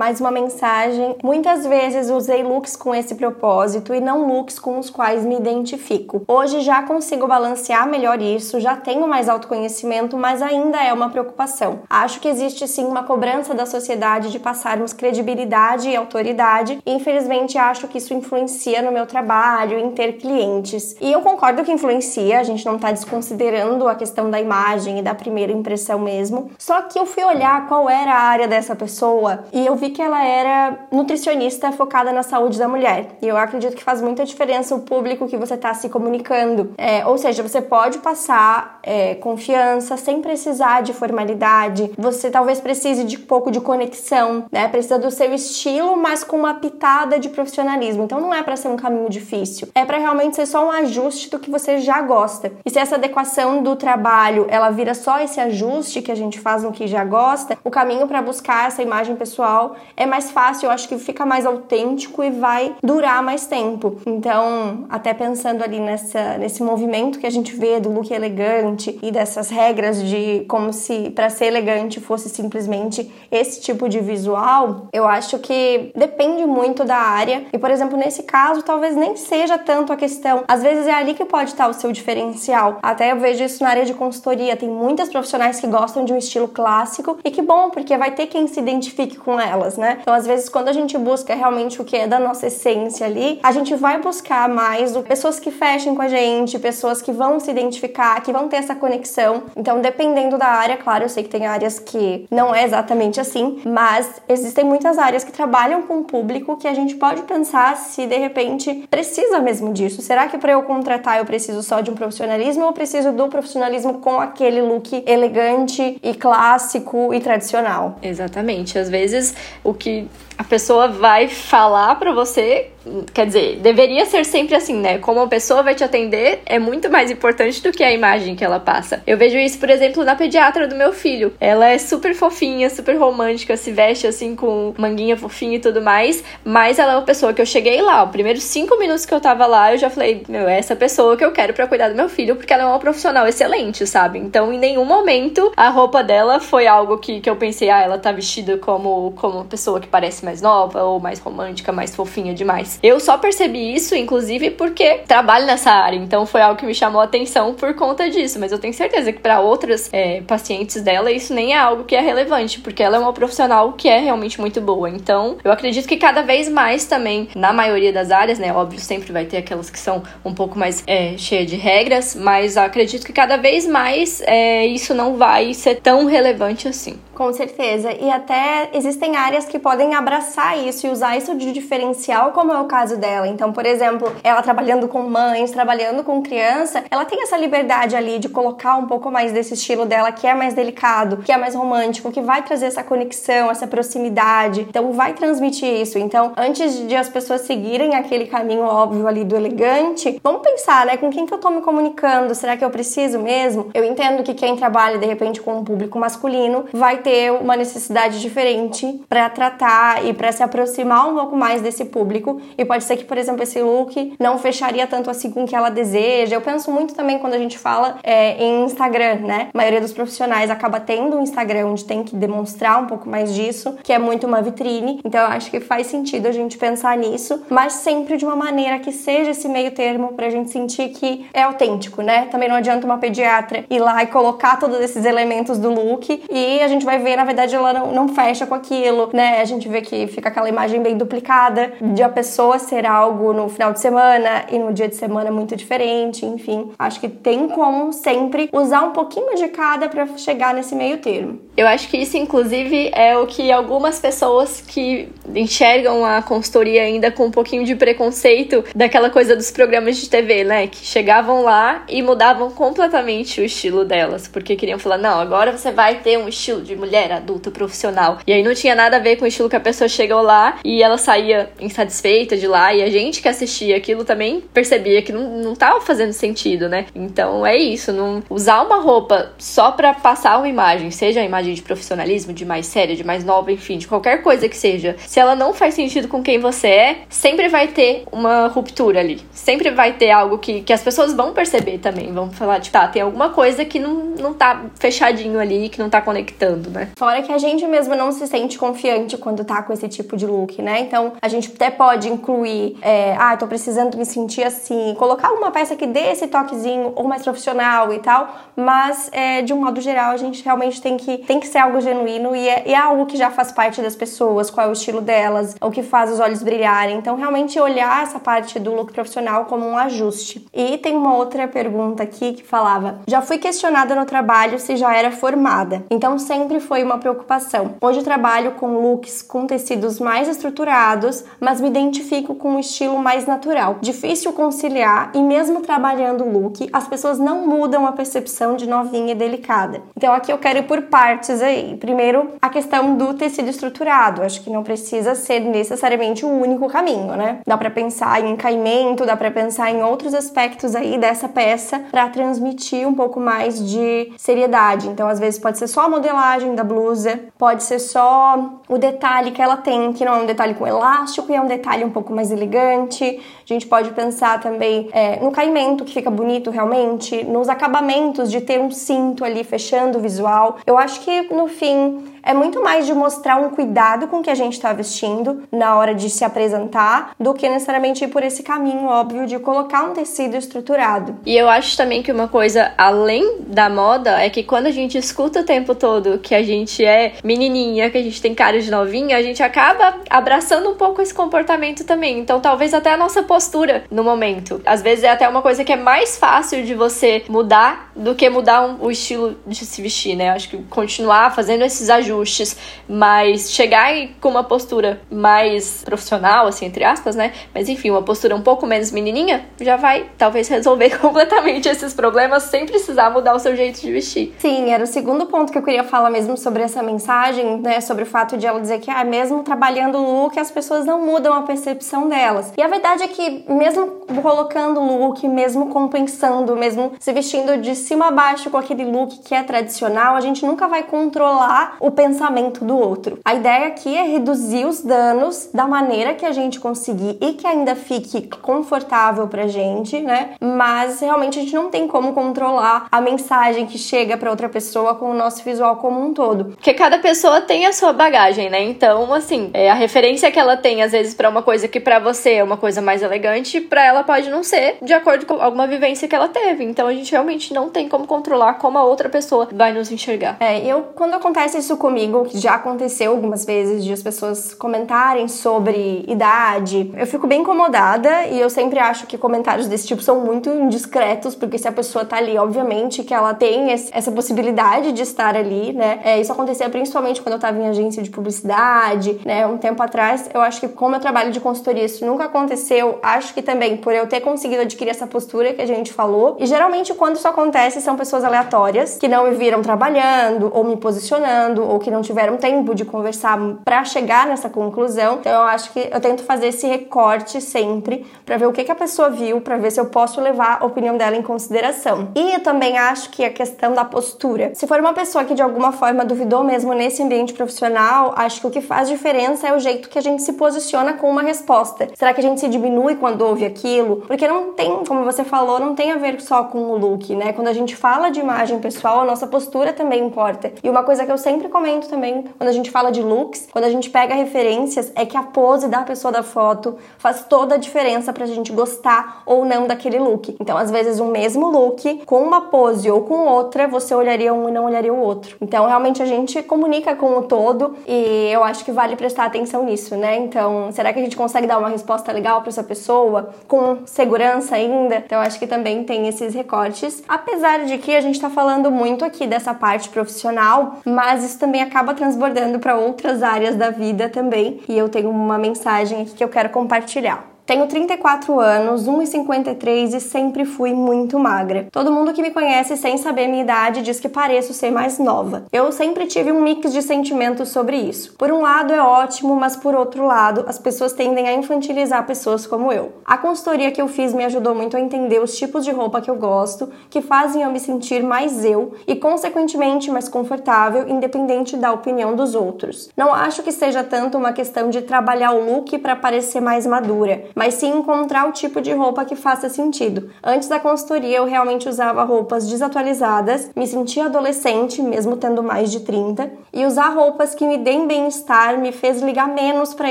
[0.00, 1.14] Mais uma mensagem.
[1.22, 6.22] Muitas vezes usei looks com esse propósito e não looks com os quais me identifico.
[6.26, 11.80] Hoje já consigo balancear melhor isso, já tenho mais autoconhecimento, mas ainda é uma preocupação.
[11.90, 17.58] Acho que existe sim uma cobrança da sociedade de passarmos credibilidade e autoridade, e infelizmente
[17.58, 20.96] acho que isso influencia no meu trabalho, em ter clientes.
[20.98, 25.02] E eu concordo que influencia, a gente não está desconsiderando a questão da imagem e
[25.02, 26.52] da primeira impressão mesmo.
[26.56, 30.02] Só que eu fui olhar qual era a área dessa pessoa e eu vi que
[30.02, 33.08] ela era nutricionista focada na saúde da mulher.
[33.20, 36.72] E eu acredito que faz muita diferença o público que você está se comunicando.
[36.76, 41.90] É, ou seja, você pode passar é, confiança sem precisar de formalidade.
[41.98, 44.68] Você talvez precise de um pouco de conexão, né?
[44.68, 48.04] Precisa do seu estilo, mas com uma pitada de profissionalismo.
[48.04, 49.68] Então não é para ser um caminho difícil.
[49.74, 52.52] É para realmente ser só um ajuste do que você já gosta.
[52.64, 56.62] E se essa adequação do trabalho ela vira só esse ajuste que a gente faz
[56.62, 60.70] no que já gosta, o caminho para buscar essa imagem pessoal é mais fácil, eu
[60.70, 64.00] acho que fica mais autêntico e vai durar mais tempo.
[64.06, 69.10] Então, até pensando ali nessa, nesse movimento que a gente vê do look elegante e
[69.10, 75.06] dessas regras de como se para ser elegante fosse simplesmente esse tipo de visual, eu
[75.06, 77.44] acho que depende muito da área.
[77.52, 80.44] E, por exemplo, nesse caso, talvez nem seja tanto a questão.
[80.46, 82.78] Às vezes é ali que pode estar o seu diferencial.
[82.82, 84.56] Até eu vejo isso na área de consultoria.
[84.56, 88.26] Tem muitas profissionais que gostam de um estilo clássico e que bom, porque vai ter
[88.26, 89.98] quem se identifique com elas né?
[90.00, 93.38] Então, às vezes, quando a gente busca realmente o que é da nossa essência ali,
[93.42, 97.50] a gente vai buscar mais pessoas que fechem com a gente, pessoas que vão se
[97.50, 99.44] identificar, que vão ter essa conexão.
[99.56, 103.60] Então, dependendo da área, claro, eu sei que tem áreas que não é exatamente assim,
[103.64, 108.06] mas existem muitas áreas que trabalham com o público que a gente pode pensar se
[108.06, 110.02] de repente precisa mesmo disso.
[110.02, 114.00] Será que para eu contratar eu preciso só de um profissionalismo ou preciso do profissionalismo
[114.00, 117.96] com aquele look elegante e clássico e tradicional?
[118.02, 118.78] Exatamente.
[118.78, 120.06] Às vezes o que
[120.40, 122.68] a pessoa vai falar para você,
[123.12, 124.96] quer dizer, deveria ser sempre assim, né?
[124.96, 128.42] Como a pessoa vai te atender é muito mais importante do que a imagem que
[128.42, 129.02] ela passa.
[129.06, 131.34] Eu vejo isso, por exemplo, na pediatra do meu filho.
[131.38, 136.24] Ela é super fofinha, super romântica, se veste assim com manguinha fofinha e tudo mais,
[136.42, 139.20] mas ela é uma pessoa que eu cheguei lá, os primeiros cinco minutos que eu
[139.20, 141.94] tava lá, eu já falei, meu, é essa pessoa que eu quero para cuidar do
[141.94, 144.18] meu filho, porque ela é uma profissional excelente, sabe?
[144.18, 147.98] Então, em nenhum momento a roupa dela foi algo que, que eu pensei, ah, ela
[147.98, 152.78] tá vestida como, como pessoa que parece mais nova ou mais romântica, mais fofinha demais.
[152.82, 157.00] Eu só percebi isso, inclusive, porque trabalho nessa área, então foi algo que me chamou
[157.00, 158.38] a atenção por conta disso.
[158.38, 161.96] Mas eu tenho certeza que para outras é, pacientes dela isso nem é algo que
[161.96, 164.90] é relevante, porque ela é uma profissional que é realmente muito boa.
[164.90, 168.52] Então, eu acredito que cada vez mais também, na maioria das áreas, né?
[168.52, 172.56] Óbvio, sempre vai ter aquelas que são um pouco mais é, cheias de regras, mas
[172.56, 176.98] acredito que cada vez mais é, isso não vai ser tão relevante assim.
[177.20, 177.92] Com certeza.
[177.92, 182.58] E até existem áreas que podem abraçar isso e usar isso de diferencial, como é
[182.58, 183.28] o caso dela.
[183.28, 188.18] Então, por exemplo, ela trabalhando com mães, trabalhando com criança, ela tem essa liberdade ali
[188.18, 191.54] de colocar um pouco mais desse estilo dela, que é mais delicado, que é mais
[191.54, 194.62] romântico, que vai trazer essa conexão, essa proximidade.
[194.62, 195.98] Então, vai transmitir isso.
[195.98, 200.96] Então, antes de as pessoas seguirem aquele caminho óbvio ali do elegante, vamos pensar, né?
[200.96, 202.34] Com quem que eu tô me comunicando?
[202.34, 203.68] Será que eu preciso mesmo?
[203.74, 207.56] Eu entendo que quem trabalha, de repente, com um público masculino vai ter ter uma
[207.56, 212.40] necessidade diferente para tratar e para se aproximar um pouco mais desse público.
[212.56, 215.56] E pode ser que, por exemplo, esse look não fecharia tanto assim com o que
[215.56, 216.36] ela deseja.
[216.36, 219.48] Eu penso muito também quando a gente fala é, em Instagram, né?
[219.52, 223.34] A maioria dos profissionais acaba tendo um Instagram onde tem que demonstrar um pouco mais
[223.34, 225.00] disso, que é muito uma vitrine.
[225.04, 228.78] Então eu acho que faz sentido a gente pensar nisso, mas sempre de uma maneira
[228.78, 232.26] que seja esse meio termo pra gente sentir que é autêntico, né?
[232.26, 236.60] Também não adianta uma pediatra ir lá e colocar todos esses elementos do look e
[236.60, 239.40] a gente vai ver, na verdade, ela não, não fecha com aquilo, né?
[239.40, 243.48] A gente vê que fica aquela imagem bem duplicada de a pessoa ser algo no
[243.48, 246.70] final de semana e no dia de semana muito diferente, enfim.
[246.78, 251.40] Acho que tem como sempre usar um pouquinho de cada para chegar nesse meio termo.
[251.56, 257.10] Eu acho que isso, inclusive, é o que algumas pessoas que enxergam a consultoria ainda
[257.10, 260.66] com um pouquinho de preconceito daquela coisa dos programas de TV, né?
[260.66, 265.70] Que chegavam lá e mudavam completamente o estilo delas, porque queriam falar: não, agora você
[265.70, 268.18] vai ter um estilo de mulher mulher adulta profissional.
[268.26, 270.58] E aí não tinha nada a ver com o estilo que a pessoa chegou lá
[270.64, 272.74] e ela saía insatisfeita de lá.
[272.74, 276.86] E a gente que assistia aquilo também percebia que não, não tava fazendo sentido, né?
[276.94, 281.54] Então é isso, não usar uma roupa só para passar uma imagem, seja a imagem
[281.54, 284.96] de profissionalismo, de mais séria, de mais nova, enfim, de qualquer coisa que seja.
[285.06, 289.20] Se ela não faz sentido com quem você é, sempre vai ter uma ruptura ali.
[289.32, 292.12] Sempre vai ter algo que, que as pessoas vão perceber também.
[292.12, 295.88] Vão falar, tipo, tá, tem alguma coisa que não, não tá fechadinho ali, que não
[295.88, 296.80] tá conectando, né?
[296.80, 296.88] né?
[296.96, 300.26] Fora que a gente mesmo não se sente confiante quando tá com esse tipo de
[300.26, 300.80] look, né?
[300.80, 305.50] Então a gente até pode incluir, é, ah, tô precisando me sentir assim, colocar uma
[305.50, 309.80] peça que dê esse toquezinho ou mais profissional e tal, mas é, de um modo
[309.80, 313.06] geral a gente realmente tem que, tem que ser algo genuíno e é, é algo
[313.06, 316.20] que já faz parte das pessoas, qual é o estilo delas, o que faz os
[316.20, 316.96] olhos brilharem.
[316.96, 320.46] Então realmente olhar essa parte do look profissional como um ajuste.
[320.54, 324.94] E tem uma outra pergunta aqui que falava: já fui questionada no trabalho se já
[324.94, 325.84] era formada.
[325.90, 327.74] Então sempre foi uma preocupação.
[327.80, 333.26] Hoje trabalho com looks com tecidos mais estruturados, mas me identifico com um estilo mais
[333.26, 333.78] natural.
[333.80, 339.12] Difícil conciliar e mesmo trabalhando o look, as pessoas não mudam a percepção de novinha
[339.12, 339.82] e delicada.
[339.96, 341.76] Então aqui eu quero ir por partes aí.
[341.78, 344.22] Primeiro, a questão do tecido estruturado.
[344.22, 347.40] Acho que não precisa ser necessariamente o único caminho, né?
[347.46, 352.08] Dá para pensar em caimento, dá para pensar em outros aspectos aí dessa peça para
[352.08, 354.88] transmitir um pouco mais de seriedade.
[354.88, 359.30] Então às vezes pode ser só a modelagem da blusa, pode ser só o detalhe
[359.30, 361.90] que ela tem, que não é um detalhe com elástico e é um detalhe um
[361.90, 363.20] pouco mais elegante.
[363.44, 368.40] A gente pode pensar também é, no caimento, que fica bonito realmente, nos acabamentos de
[368.40, 370.58] ter um cinto ali fechando o visual.
[370.66, 374.30] Eu acho que no fim é muito mais de mostrar um cuidado com o que
[374.30, 378.42] a gente está vestindo na hora de se apresentar do que necessariamente ir por esse
[378.42, 381.16] caminho óbvio de colocar um tecido estruturado.
[381.24, 384.98] E eu acho também que uma coisa além da moda é que quando a gente
[384.98, 388.70] escuta o tempo todo que a gente é menininha, que a gente tem cara de
[388.70, 392.18] novinha, a gente acaba abraçando um pouco esse comportamento também.
[392.18, 394.60] Então talvez até a nossa postura no momento.
[394.64, 398.28] Às vezes é até uma coisa que é mais fácil de você mudar do que
[398.28, 400.30] mudar um, o estilo de se vestir, né?
[400.30, 402.56] Acho que continuar fazendo esses ajustes,
[402.88, 407.32] mas chegar com uma postura mais profissional, assim, entre aspas, né?
[407.54, 412.44] Mas enfim, uma postura um pouco menos menininha, já vai talvez resolver completamente esses problemas
[412.44, 414.34] sem precisar mudar o seu jeito de vestir.
[414.38, 417.80] Sim, era o segundo ponto que eu queria falar mesmo sobre essa mensagem, né?
[417.80, 421.32] Sobre o fato de ela dizer que, ah, mesmo trabalhando look, as pessoas não mudam
[421.32, 422.52] a percepção delas.
[422.56, 423.86] E a verdade é que, mesmo
[424.22, 429.34] colocando look, mesmo compensando, mesmo se vestindo de cima a baixo com aquele look que
[429.34, 433.18] é tradicional, a gente nunca vai controlar o pensamento do outro.
[433.24, 437.46] A ideia aqui é reduzir os danos da maneira que a gente conseguir e que
[437.46, 440.30] ainda fique confortável pra gente, né?
[440.40, 444.94] Mas realmente a gente não tem como controlar a mensagem que chega para outra pessoa
[444.94, 446.19] com o nosso visual como um todo.
[446.20, 446.44] Todo.
[446.56, 448.62] Porque cada pessoa tem a sua bagagem, né?
[448.62, 451.98] Então, assim, é, a referência que ela tem, às vezes, para uma coisa que para
[451.98, 455.66] você é uma coisa mais elegante, para ela pode não ser, de acordo com alguma
[455.66, 456.62] vivência que ela teve.
[456.62, 460.36] Então, a gente realmente não tem como controlar como a outra pessoa vai nos enxergar.
[460.40, 465.26] É, eu, quando acontece isso comigo, que já aconteceu algumas vezes, de as pessoas comentarem
[465.26, 470.20] sobre idade, eu fico bem incomodada e eu sempre acho que comentários desse tipo são
[470.20, 475.02] muito indiscretos, porque se a pessoa tá ali, obviamente que ela tem essa possibilidade de
[475.02, 476.00] estar ali, né?
[476.10, 479.46] É, isso acontecia principalmente quando eu tava em agência de publicidade, né?
[479.46, 482.98] Um tempo atrás, eu acho que como eu trabalho de consultoria, isso nunca aconteceu.
[483.00, 486.36] Acho que também por eu ter conseguido adquirir essa postura que a gente falou.
[486.40, 490.76] E geralmente quando isso acontece são pessoas aleatórias que não me viram trabalhando ou me
[490.76, 495.18] posicionando ou que não tiveram tempo de conversar para chegar nessa conclusão.
[495.20, 498.72] Então eu acho que eu tento fazer esse recorte sempre para ver o que, que
[498.72, 502.08] a pessoa viu, para ver se eu posso levar a opinião dela em consideração.
[502.16, 504.50] E eu também acho que a questão da postura.
[504.54, 508.46] Se for uma pessoa que de alguma forma duvidou mesmo nesse ambiente profissional, acho que
[508.46, 511.88] o que faz diferença é o jeito que a gente se posiciona com uma resposta.
[511.94, 514.02] Será que a gente se diminui quando ouve aquilo?
[514.06, 517.32] Porque não tem, como você falou, não tem a ver só com o look, né?
[517.32, 520.52] Quando a gente fala de imagem pessoal, a nossa postura também importa.
[520.62, 523.64] E uma coisa que eu sempre comento também quando a gente fala de looks, quando
[523.64, 527.58] a gente pega referências, é que a pose da pessoa da foto faz toda a
[527.58, 530.36] diferença pra gente gostar ou não daquele look.
[530.40, 534.48] Então, às vezes, um mesmo look, com uma pose ou com outra, você olharia um
[534.48, 535.36] e não olharia o outro.
[535.40, 539.64] Então, realmente, a gente comunica com o todo e eu acho que vale prestar atenção
[539.64, 540.16] nisso, né?
[540.16, 544.56] Então, será que a gente consegue dar uma resposta legal para essa pessoa com segurança
[544.56, 544.96] ainda?
[544.96, 547.02] Então, acho que também tem esses recortes.
[547.08, 551.62] Apesar de que a gente tá falando muito aqui dessa parte profissional, mas isso também
[551.62, 554.60] acaba transbordando para outras áreas da vida também.
[554.68, 557.29] E eu tenho uma mensagem aqui que eu quero compartilhar.
[557.50, 561.66] Tenho 34 anos, 1,53 e sempre fui muito magra.
[561.72, 565.46] Todo mundo que me conhece sem saber minha idade diz que pareço ser mais nova.
[565.52, 568.14] Eu sempre tive um mix de sentimentos sobre isso.
[568.16, 572.46] Por um lado é ótimo, mas por outro lado, as pessoas tendem a infantilizar pessoas
[572.46, 572.92] como eu.
[573.04, 576.08] A consultoria que eu fiz me ajudou muito a entender os tipos de roupa que
[576.08, 581.72] eu gosto, que fazem eu me sentir mais eu e, consequentemente, mais confortável, independente da
[581.72, 582.90] opinião dos outros.
[582.96, 587.24] Não acho que seja tanto uma questão de trabalhar o look para parecer mais madura,
[587.40, 590.10] mas sim encontrar o tipo de roupa que faça sentido.
[590.22, 595.80] Antes da consultoria, eu realmente usava roupas desatualizadas, me sentia adolescente, mesmo tendo mais de
[595.80, 599.90] 30, e usar roupas que me deem bem-estar me fez ligar menos para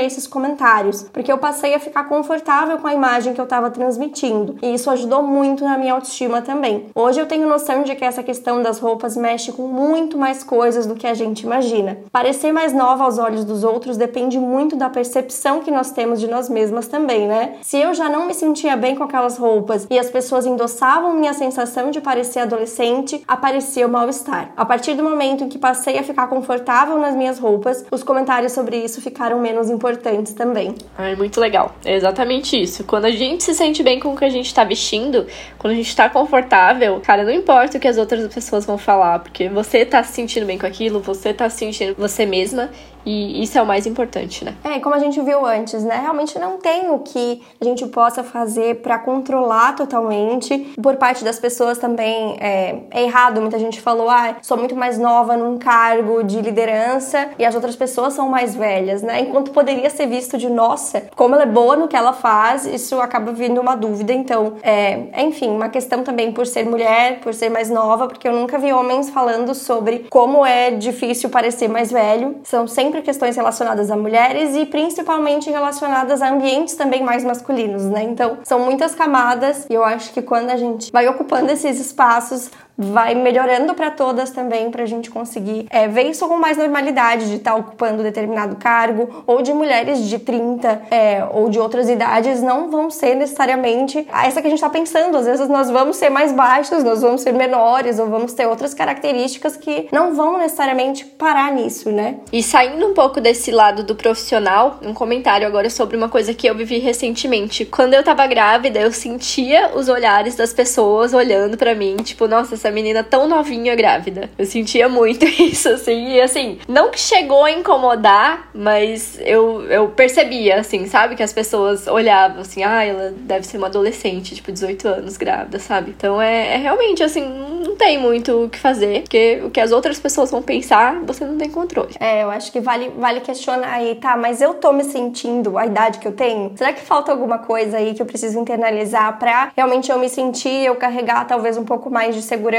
[0.00, 4.54] esses comentários, porque eu passei a ficar confortável com a imagem que eu estava transmitindo,
[4.62, 6.86] e isso ajudou muito na minha autoestima também.
[6.94, 10.86] Hoje eu tenho noção de que essa questão das roupas mexe com muito mais coisas
[10.86, 11.98] do que a gente imagina.
[12.12, 16.28] Parecer mais nova aos olhos dos outros depende muito da percepção que nós temos de
[16.28, 17.39] nós mesmas também, né?
[17.62, 21.32] Se eu já não me sentia bem com aquelas roupas e as pessoas endossavam minha
[21.32, 24.52] sensação de parecer adolescente, aparecia o mal-estar.
[24.56, 28.52] A partir do momento em que passei a ficar confortável nas minhas roupas, os comentários
[28.52, 30.74] sobre isso ficaram menos importantes também.
[30.98, 31.74] É muito legal.
[31.84, 32.84] É exatamente isso.
[32.84, 35.26] Quando a gente se sente bem com o que a gente tá vestindo,
[35.58, 39.18] quando a gente tá confortável, cara, não importa o que as outras pessoas vão falar,
[39.20, 42.70] porque você tá se sentindo bem com aquilo, você tá se sentindo você mesma
[43.04, 44.54] e isso é o mais importante, né?
[44.64, 45.98] É, como a gente viu antes, né?
[46.00, 50.74] Realmente não tem o que a gente possa fazer para controlar totalmente.
[50.82, 53.40] Por parte das pessoas também é, é, errado.
[53.40, 57.76] Muita gente falou, ah, sou muito mais nova num cargo de liderança e as outras
[57.76, 59.20] pessoas são mais velhas, né?
[59.20, 63.00] Enquanto poderia ser visto de, nossa, como ela é boa no que ela faz, isso
[63.00, 64.12] acaba vindo uma dúvida.
[64.12, 68.32] Então, é, enfim, uma questão também por ser mulher, por ser mais nova, porque eu
[68.32, 72.36] nunca vi homens falando sobre como é difícil parecer mais velho.
[72.42, 77.84] São sempre sempre questões relacionadas a mulheres e principalmente relacionadas a ambientes também mais masculinos,
[77.84, 78.02] né?
[78.02, 82.50] Então, são muitas camadas e eu acho que quando a gente vai ocupando esses espaços,
[82.76, 87.28] vai melhorando para todas também, para a gente conseguir é, ver isso com mais normalidade,
[87.28, 91.88] de estar tá ocupando determinado cargo, ou de mulheres de 30 é, ou de outras
[91.88, 95.16] idades não vão ser necessariamente essa que a gente está pensando.
[95.16, 98.74] Às vezes nós vamos ser mais baixos, nós vamos ser menores, ou vamos ter outras
[98.74, 102.16] características que não vão necessariamente parar nisso, né?
[102.32, 106.46] E saindo um pouco desse lado do profissional, um comentário agora sobre uma coisa que
[106.46, 107.64] eu vivi recentemente.
[107.64, 112.56] Quando eu tava grávida, eu sentia os olhares das pessoas olhando para mim, tipo, nossa,
[112.60, 114.30] essa menina tão novinha grávida.
[114.38, 119.88] Eu sentia muito isso, assim, e assim, não que chegou a incomodar, mas eu, eu
[119.88, 121.16] percebia, assim, sabe?
[121.16, 125.58] Que as pessoas olhavam assim, ah, ela deve ser uma adolescente, tipo, 18 anos grávida,
[125.58, 125.94] sabe?
[125.96, 127.22] Então é, é realmente, assim,
[127.64, 131.24] não tem muito o que fazer, porque o que as outras pessoas vão pensar, você
[131.24, 131.94] não tem controle.
[131.98, 135.66] É, eu acho que vale, vale questionar aí, tá, mas eu tô me sentindo a
[135.66, 136.52] idade que eu tenho?
[136.56, 140.66] Será que falta alguma coisa aí que eu preciso internalizar pra realmente eu me sentir,
[140.66, 142.49] eu carregar talvez um pouco mais de segurança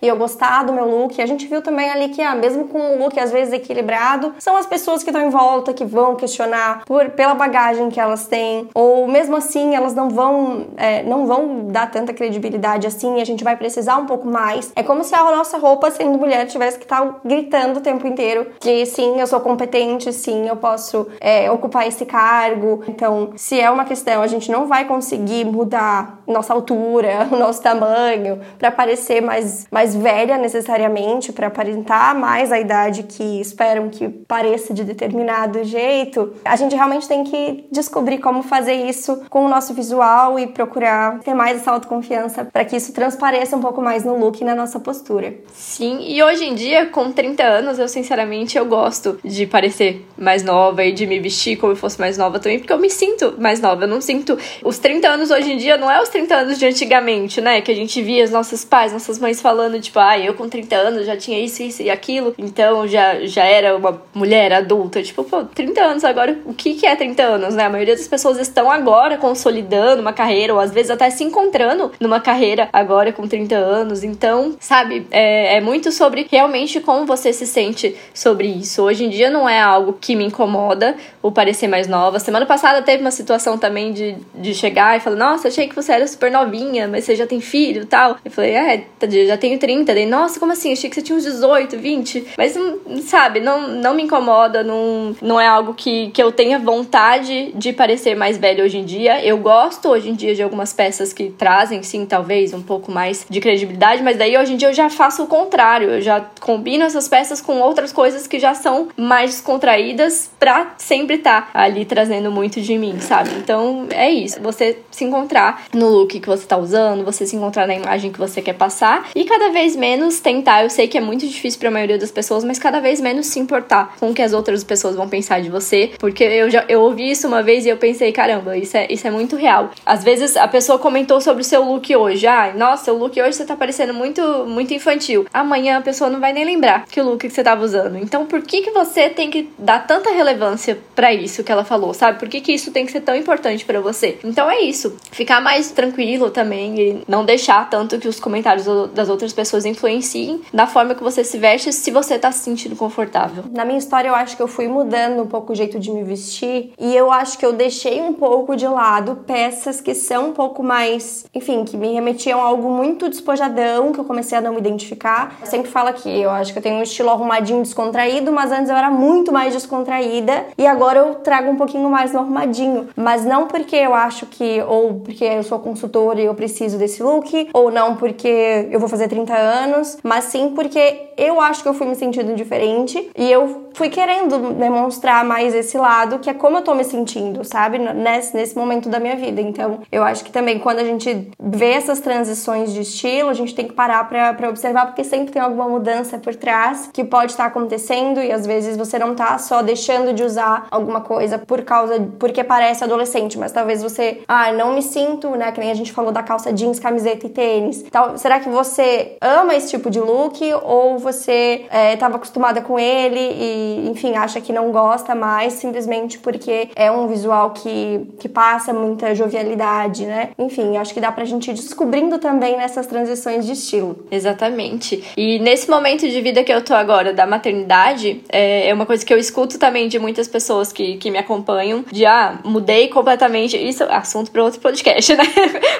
[0.00, 1.20] e eu gostar do meu look?
[1.20, 4.56] A gente viu também ali que, ah, mesmo com um look às vezes equilibrado, são
[4.56, 8.68] as pessoas que estão em volta que vão questionar por, pela bagagem que elas têm,
[8.74, 13.44] ou mesmo assim elas não vão, é, não vão dar tanta credibilidade assim, a gente
[13.44, 14.72] vai precisar um pouco mais.
[14.76, 18.46] É como se a nossa roupa, sendo mulher, tivesse que estar gritando o tempo inteiro
[18.60, 22.82] que sim, eu sou competente, sim, eu posso é, ocupar esse cargo.
[22.86, 27.62] Então, se é uma questão, a gente não vai conseguir mudar nossa altura, o nosso
[27.62, 29.31] tamanho, para parecer mais,
[29.70, 36.34] mais velha necessariamente, para aparentar mais a idade que esperam que pareça de determinado jeito.
[36.44, 41.20] A gente realmente tem que descobrir como fazer isso com o nosso visual e procurar
[41.20, 44.54] ter mais essa autoconfiança para que isso transpareça um pouco mais no look e na
[44.54, 45.34] nossa postura.
[45.52, 50.42] Sim, e hoje em dia, com 30 anos, eu sinceramente eu gosto de parecer mais
[50.42, 53.34] nova e de me vestir como eu fosse mais nova também, porque eu me sinto
[53.38, 53.84] mais nova.
[53.84, 54.38] Eu não sinto.
[54.64, 57.60] Os 30 anos hoje em dia não é os 30 anos de antigamente, né?
[57.60, 60.76] Que a gente via os nossos pais, nossas mães falando, tipo, ah, eu com 30
[60.76, 65.02] anos já tinha isso, isso e aquilo, então já, já era uma mulher adulta.
[65.02, 67.64] Tipo, pô, 30 anos agora, o que, que é 30 anos, né?
[67.64, 71.92] A maioria das pessoas estão agora consolidando uma carreira, ou às vezes até se encontrando
[72.00, 74.02] numa carreira agora com 30 anos.
[74.02, 78.82] Então, sabe, é, é muito sobre realmente como você se sente sobre isso.
[78.82, 82.18] Hoje em dia não é algo que me incomoda o parecer mais nova.
[82.18, 85.92] Semana passada teve uma situação também de, de chegar e falar: Nossa, achei que você
[85.92, 88.16] era super novinha, mas você já tem filho e tal.
[88.24, 88.84] Eu falei: É,
[89.26, 89.94] já tenho 30.
[89.94, 90.72] Daí, nossa, como assim?
[90.72, 92.26] Achei que você tinha uns 18, 20.
[92.36, 92.56] Mas,
[93.02, 97.72] sabe, não, não me incomoda, não, não é algo que, que eu tenha vontade de
[97.72, 99.24] parecer mais velho hoje em dia.
[99.24, 103.26] Eu gosto hoje em dia de algumas peças que trazem, sim, talvez, um pouco mais
[103.28, 105.90] de credibilidade, mas daí hoje em dia eu já faço o contrário.
[105.90, 111.16] Eu já combino essas peças com outras coisas que já são mais descontraídas pra sempre
[111.16, 113.30] estar tá ali trazendo muito de mim, sabe?
[113.36, 114.40] Então é isso.
[114.42, 118.18] Você se encontrar no look que você tá usando, você se encontrar na imagem que
[118.18, 120.62] você quer passar e cada vez menos tentar.
[120.62, 123.26] Eu sei que é muito difícil para a maioria das pessoas, mas cada vez menos
[123.26, 126.64] se importar com o que as outras pessoas vão pensar de você, porque eu já
[126.68, 129.70] eu ouvi isso uma vez e eu pensei, caramba, isso é, isso é muito real.
[129.84, 133.36] Às vezes a pessoa comentou sobre o seu look hoje, ah, nossa, o look hoje
[133.36, 135.26] você tá parecendo muito muito infantil.
[135.32, 137.96] Amanhã a pessoa não vai nem lembrar que o look que você tava usando.
[137.96, 141.94] Então, por que que você tem que dar tanta relevância para isso que ela falou,
[141.94, 142.18] sabe?
[142.18, 144.18] Por que, que isso tem que ser tão importante para você?
[144.24, 144.96] Então é isso.
[145.10, 150.40] Ficar mais tranquilo também e não deixar tanto que os comentários das outras pessoas influenciem
[150.52, 153.44] na forma que você se veste se você tá se sentindo confortável.
[153.50, 156.02] Na minha história, eu acho que eu fui mudando um pouco o jeito de me
[156.02, 160.32] vestir e eu acho que eu deixei um pouco de lado peças que são um
[160.32, 164.52] pouco mais, enfim, que me remetiam a algo muito despojadão, que eu comecei a não
[164.52, 165.36] me identificar.
[165.40, 168.70] Eu sempre falo aqui, eu acho que eu tenho um estilo arrumadinho descontraído, mas antes
[168.70, 172.88] eu era muito mais descontraída e agora eu trago um pouquinho mais no arrumadinho.
[172.96, 177.02] Mas não porque eu acho que, ou porque eu sou consultora e eu preciso desse
[177.02, 181.68] look, ou não porque eu vou fazer 30 anos, mas sim porque eu acho que
[181.68, 186.34] eu fui me sentindo diferente e eu fui querendo demonstrar mais esse lado, que é
[186.34, 187.78] como eu tô me sentindo, sabe?
[187.78, 189.40] Nesse, nesse momento da minha vida.
[189.40, 193.54] Então, eu acho que também quando a gente vê essas transições de estilo, a gente
[193.54, 197.44] tem que parar pra, observar, porque sempre tem alguma mudança por trás que pode estar
[197.44, 201.62] tá acontecendo e às vezes você não tá só deixando de usar alguma coisa por
[201.62, 205.52] causa, porque parece adolescente, mas talvez você, ah, não me sinto, né?
[205.52, 207.82] Que nem a gente falou da calça jeans, camiseta e tênis.
[207.86, 208.71] Então, será que você
[209.20, 214.40] ama esse tipo de look ou você estava é, acostumada com ele e, enfim, acha
[214.40, 220.30] que não gosta mais simplesmente porque é um visual que, que passa muita jovialidade, né?
[220.38, 224.06] Enfim, acho que dá pra gente ir descobrindo também nessas transições de estilo.
[224.10, 225.02] Exatamente.
[225.16, 229.04] E nesse momento de vida que eu tô agora, da maternidade, é, é uma coisa
[229.04, 233.56] que eu escuto também de muitas pessoas que, que me acompanham, de ah, mudei completamente.
[233.56, 235.24] Isso é assunto para outro podcast, né?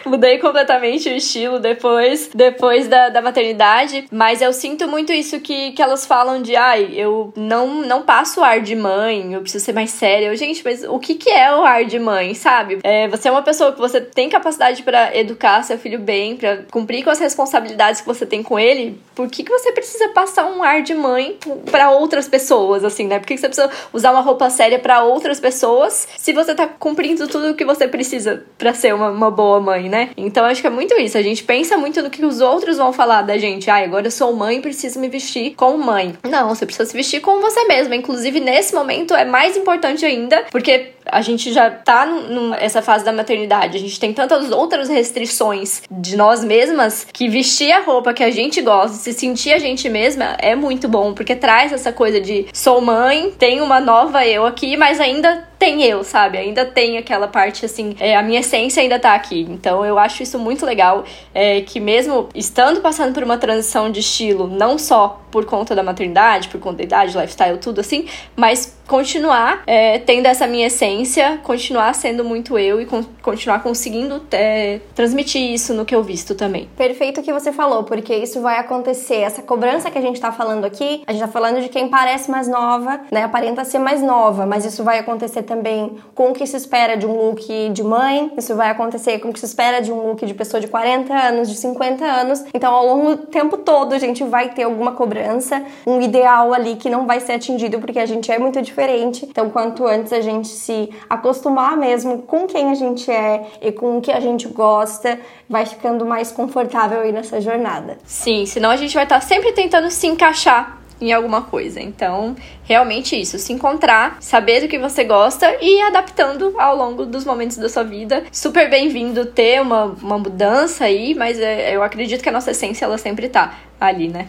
[0.06, 4.06] mudei completamente o estilo depois, depois da, da maternidade.
[4.10, 8.42] Mas eu sinto muito isso que, que elas falam de, ai, eu não, não passo
[8.42, 10.26] ar de mãe, eu preciso ser mais séria.
[10.26, 12.78] Eu, gente, mas o que, que é o ar de mãe, sabe?
[12.82, 16.58] É, você é uma pessoa que você tem capacidade para educar seu filho bem, para
[16.70, 19.00] cumprir com as responsabilidades que você tem com ele.
[19.14, 21.38] Por que, que você precisa passar um ar de mãe
[21.70, 23.18] para outras pessoas, assim, né?
[23.18, 26.66] Por que, que você precisa usar uma roupa séria para outras pessoas se você tá
[26.66, 30.10] cumprindo tudo o que você precisa para ser uma, uma boa mãe, né?
[30.16, 31.18] Então acho que é muito isso.
[31.18, 33.70] A gente pensa muito no que os outros vão falar da gente.
[33.70, 36.14] Ai, agora eu sou mãe, preciso preciso me vestir como mãe.
[36.28, 37.94] Não, você precisa se vestir como você mesma.
[37.94, 43.12] Inclusive, nesse momento é mais importante ainda, porque a gente já tá nessa fase da
[43.12, 48.22] maternidade, a gente tem tantas outras restrições de nós mesmas que vestir a roupa que
[48.22, 52.20] a gente gosta, se sentir a gente mesma é muito bom, porque traz essa coisa
[52.20, 56.38] de sou mãe, tenho uma nova eu aqui, mas ainda tem eu, sabe?
[56.38, 59.46] Ainda tem aquela parte assim, é, a minha essência ainda tá aqui.
[59.48, 64.00] Então eu acho isso muito legal, é, que mesmo estando passando por uma transição de
[64.00, 68.06] estilo, não só por conta da maternidade, por conta da idade, lifestyle, tudo assim,
[68.36, 74.20] mas continuar é, tendo essa minha essência, continuar sendo muito eu e con continuar conseguindo
[74.32, 76.68] é, transmitir isso no que eu visto também.
[76.76, 79.20] Perfeito o que você falou, porque isso vai acontecer.
[79.20, 82.30] Essa cobrança que a gente tá falando aqui, a gente tá falando de quem parece
[82.30, 83.22] mais nova, né?
[83.22, 87.06] Aparenta ser mais nova, mas isso vai acontecer também com o que se espera de
[87.06, 90.24] um look de mãe, isso vai acontecer com o que se espera de um look
[90.24, 92.44] de pessoa de 40 anos, de 50 anos.
[92.54, 96.76] Então, ao longo do tempo todo, a gente vai ter alguma cobrança, um ideal ali
[96.76, 99.26] que não vai ser atingido porque a gente é muito diferente.
[99.26, 103.98] Então, quanto antes a gente se acostumar mesmo com quem a gente é e com
[103.98, 107.98] o que a gente gosta, vai ficando mais confortável aí nessa jornada.
[108.04, 111.80] Sim, senão a gente vai estar sempre tentando se encaixar em alguma coisa.
[111.80, 117.04] Então, realmente isso, se encontrar, saber do que você gosta e ir adaptando ao longo
[117.04, 118.22] dos momentos da sua vida.
[118.30, 122.84] Super bem-vindo ter uma, uma mudança aí, mas é, eu acredito que a nossa essência
[122.84, 124.28] ela sempre tá ali, né?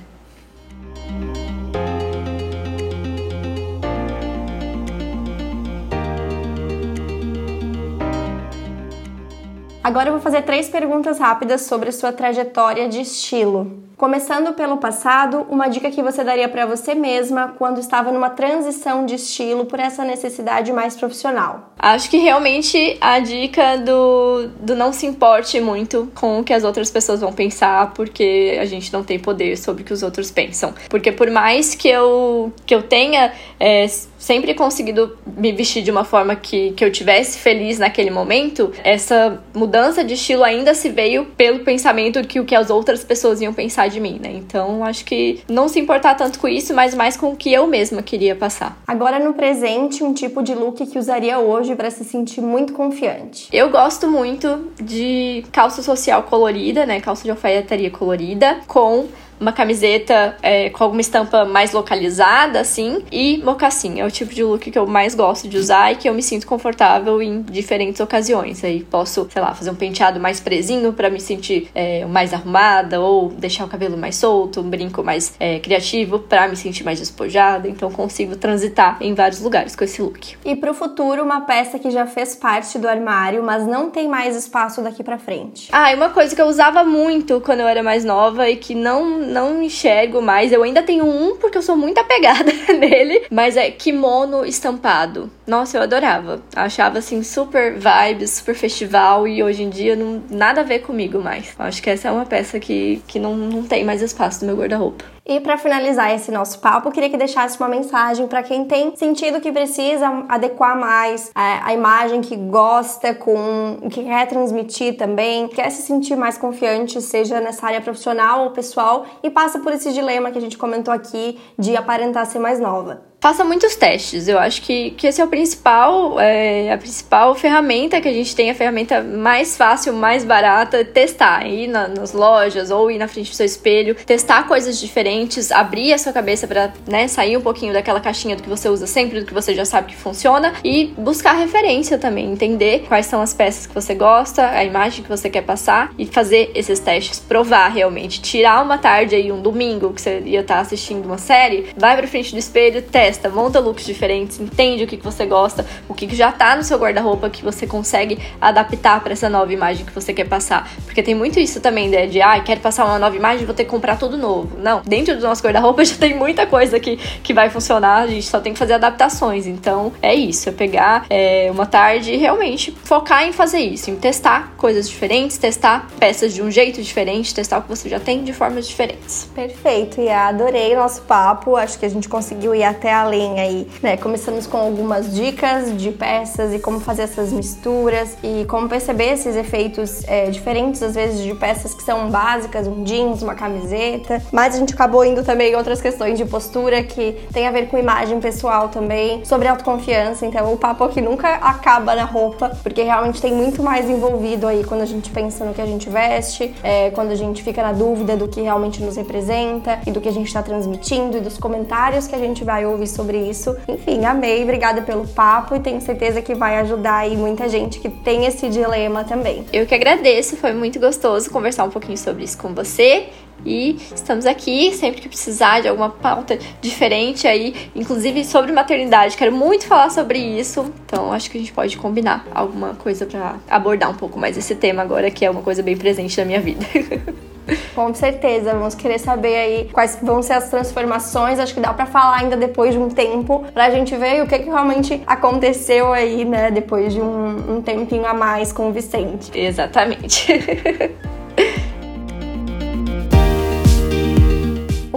[9.83, 13.83] Agora eu vou fazer três perguntas rápidas sobre sua trajetória de estilo.
[13.97, 19.05] Começando pelo passado, uma dica que você daria para você mesma quando estava numa transição
[19.05, 21.73] de estilo por essa necessidade mais profissional?
[21.77, 26.63] Acho que realmente a dica do, do não se importe muito com o que as
[26.63, 30.31] outras pessoas vão pensar, porque a gente não tem poder sobre o que os outros
[30.31, 30.73] pensam.
[30.89, 33.85] Porque por mais que eu, que eu tenha é,
[34.23, 39.43] sempre conseguido me vestir de uma forma que, que eu tivesse feliz naquele momento, essa
[39.53, 43.53] mudança de estilo ainda se veio pelo pensamento que o que as outras pessoas iam
[43.53, 44.31] pensar de mim, né?
[44.33, 47.67] Então, acho que não se importar tanto com isso, mas mais com o que eu
[47.67, 48.81] mesma queria passar.
[48.87, 53.49] Agora, no presente, um tipo de look que usaria hoje para se sentir muito confiante?
[53.51, 57.01] Eu gosto muito de calça social colorida, né?
[57.01, 59.05] Calça de alfaiataria colorida, com
[59.43, 63.99] uma camiseta é, com alguma estampa mais localizada, assim, e mocassim.
[63.99, 66.23] É o tipo de look que eu mais gosto de usar e que eu me
[66.23, 68.63] sinto confortável em diferentes ocasiões.
[68.63, 73.01] Aí posso, sei lá, fazer um penteado mais presinho para me sentir é, mais arrumada,
[73.01, 76.99] ou deixar o cabelo mais solto, um brinco mais é, criativo para me sentir mais
[76.99, 77.67] despojada.
[77.67, 80.37] Então consigo transitar em vários lugares com esse look.
[80.45, 84.37] E pro futuro, uma peça que já fez parte do armário, mas não tem mais
[84.37, 85.67] espaço daqui para frente.
[85.73, 88.73] Ah, e uma coisa que eu usava muito quando eu era mais nova e que
[88.73, 90.51] não não enxergo mais.
[90.51, 95.29] Eu ainda tenho um porque eu sou muito apegada nele, mas é kimono estampado.
[95.45, 96.41] Nossa, eu adorava.
[96.55, 101.19] Achava assim super vibes, super festival e hoje em dia não nada a ver comigo
[101.19, 101.53] mais.
[101.57, 104.61] Acho que essa é uma peça que, que não, não tem mais espaço no meu
[104.61, 105.12] guarda-roupa.
[105.25, 109.39] E para finalizar esse nosso papo, queria que deixasse uma mensagem para quem tem sentido
[109.39, 115.47] que precisa adequar mais a, a, imagem que gosta com o que quer transmitir também,
[115.47, 119.93] quer se sentir mais confiante, seja nessa área profissional ou pessoal, e passa por esse
[119.93, 124.27] dilema que a gente comentou aqui de aparentar ser mais nova faça muitos testes.
[124.27, 128.35] Eu acho que, que esse é o principal, é, a principal ferramenta que a gente
[128.35, 131.47] tem, a ferramenta mais fácil, mais barata, testar.
[131.47, 135.93] Ir na, nas lojas ou ir na frente do seu espelho, testar coisas diferentes, abrir
[135.93, 139.21] a sua cabeça para né, sair um pouquinho daquela caixinha do que você usa sempre,
[139.21, 143.33] do que você já sabe que funciona e buscar referência também, entender quais são as
[143.33, 147.69] peças que você gosta, a imagem que você quer passar e fazer esses testes, provar
[147.69, 151.95] realmente, tirar uma tarde aí, um domingo que você ia estar assistindo uma série, vai
[151.95, 155.93] para frente do espelho, testa monta looks diferentes, entende o que, que você gosta, o
[155.93, 159.85] que, que já tá no seu guarda-roupa que você consegue adaptar para essa nova imagem
[159.85, 160.69] que você quer passar.
[160.85, 162.07] Porque tem muito isso também, né?
[162.07, 164.57] De, ah, quero passar uma nova imagem, vou ter que comprar tudo novo.
[164.57, 168.27] Não, dentro do nosso guarda-roupa já tem muita coisa que, que vai funcionar, a gente
[168.27, 169.45] só tem que fazer adaptações.
[169.47, 173.95] Então, é isso, é pegar é, uma tarde e realmente focar em fazer isso, em
[173.95, 178.23] testar coisas diferentes, testar peças de um jeito diferente, testar o que você já tem
[178.23, 179.29] de formas diferentes.
[179.33, 183.67] Perfeito, e adorei nosso papo, acho que a gente conseguiu ir até a além aí,
[183.81, 183.97] né?
[183.97, 189.35] Começamos com algumas dicas de peças e como fazer essas misturas e como perceber esses
[189.35, 194.21] efeitos é, diferentes, às vezes, de peças que são básicas, um jeans, uma camiseta.
[194.31, 197.67] Mas a gente acabou indo também em outras questões de postura que tem a ver
[197.67, 200.25] com imagem pessoal também, sobre autoconfiança.
[200.25, 204.63] Então o papo aqui nunca acaba na roupa, porque realmente tem muito mais envolvido aí
[204.63, 207.73] quando a gente pensa no que a gente veste, é, quando a gente fica na
[207.73, 211.37] dúvida do que realmente nos representa e do que a gente está transmitindo e dos
[211.37, 213.55] comentários que a gente vai ouvir sobre isso.
[213.67, 217.89] Enfim, amei, obrigada pelo papo e tenho certeza que vai ajudar aí muita gente que
[217.89, 219.45] tem esse dilema também.
[219.51, 223.09] Eu que agradeço, foi muito gostoso conversar um pouquinho sobre isso com você.
[223.45, 229.17] E estamos aqui sempre que precisar de alguma pauta diferente aí, inclusive sobre maternidade.
[229.17, 233.35] Quero muito falar sobre isso, então acho que a gente pode combinar alguma coisa para
[233.49, 236.39] abordar um pouco mais esse tema agora, que é uma coisa bem presente na minha
[236.39, 236.65] vida.
[237.75, 241.39] Com certeza, vamos querer saber aí quais vão ser as transformações.
[241.39, 244.39] Acho que dá para falar ainda depois de um tempo, pra gente ver o que,
[244.39, 249.31] que realmente aconteceu aí, né, depois de um, um tempinho a mais com o Vicente.
[249.37, 250.27] Exatamente.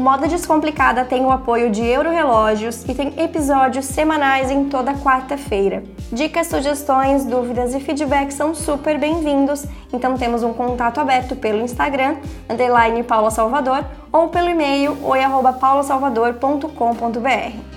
[0.07, 5.83] Moda Descomplicada tem o apoio de Eurorelógios e tem episódios semanais em toda quarta-feira.
[6.13, 12.19] Dicas, sugestões, dúvidas e feedback são super bem-vindos, então temos um contato aberto pelo Instagram,
[12.49, 17.76] underline Paula Salvador, ou pelo e-mail oi.paulasalvador.com.br.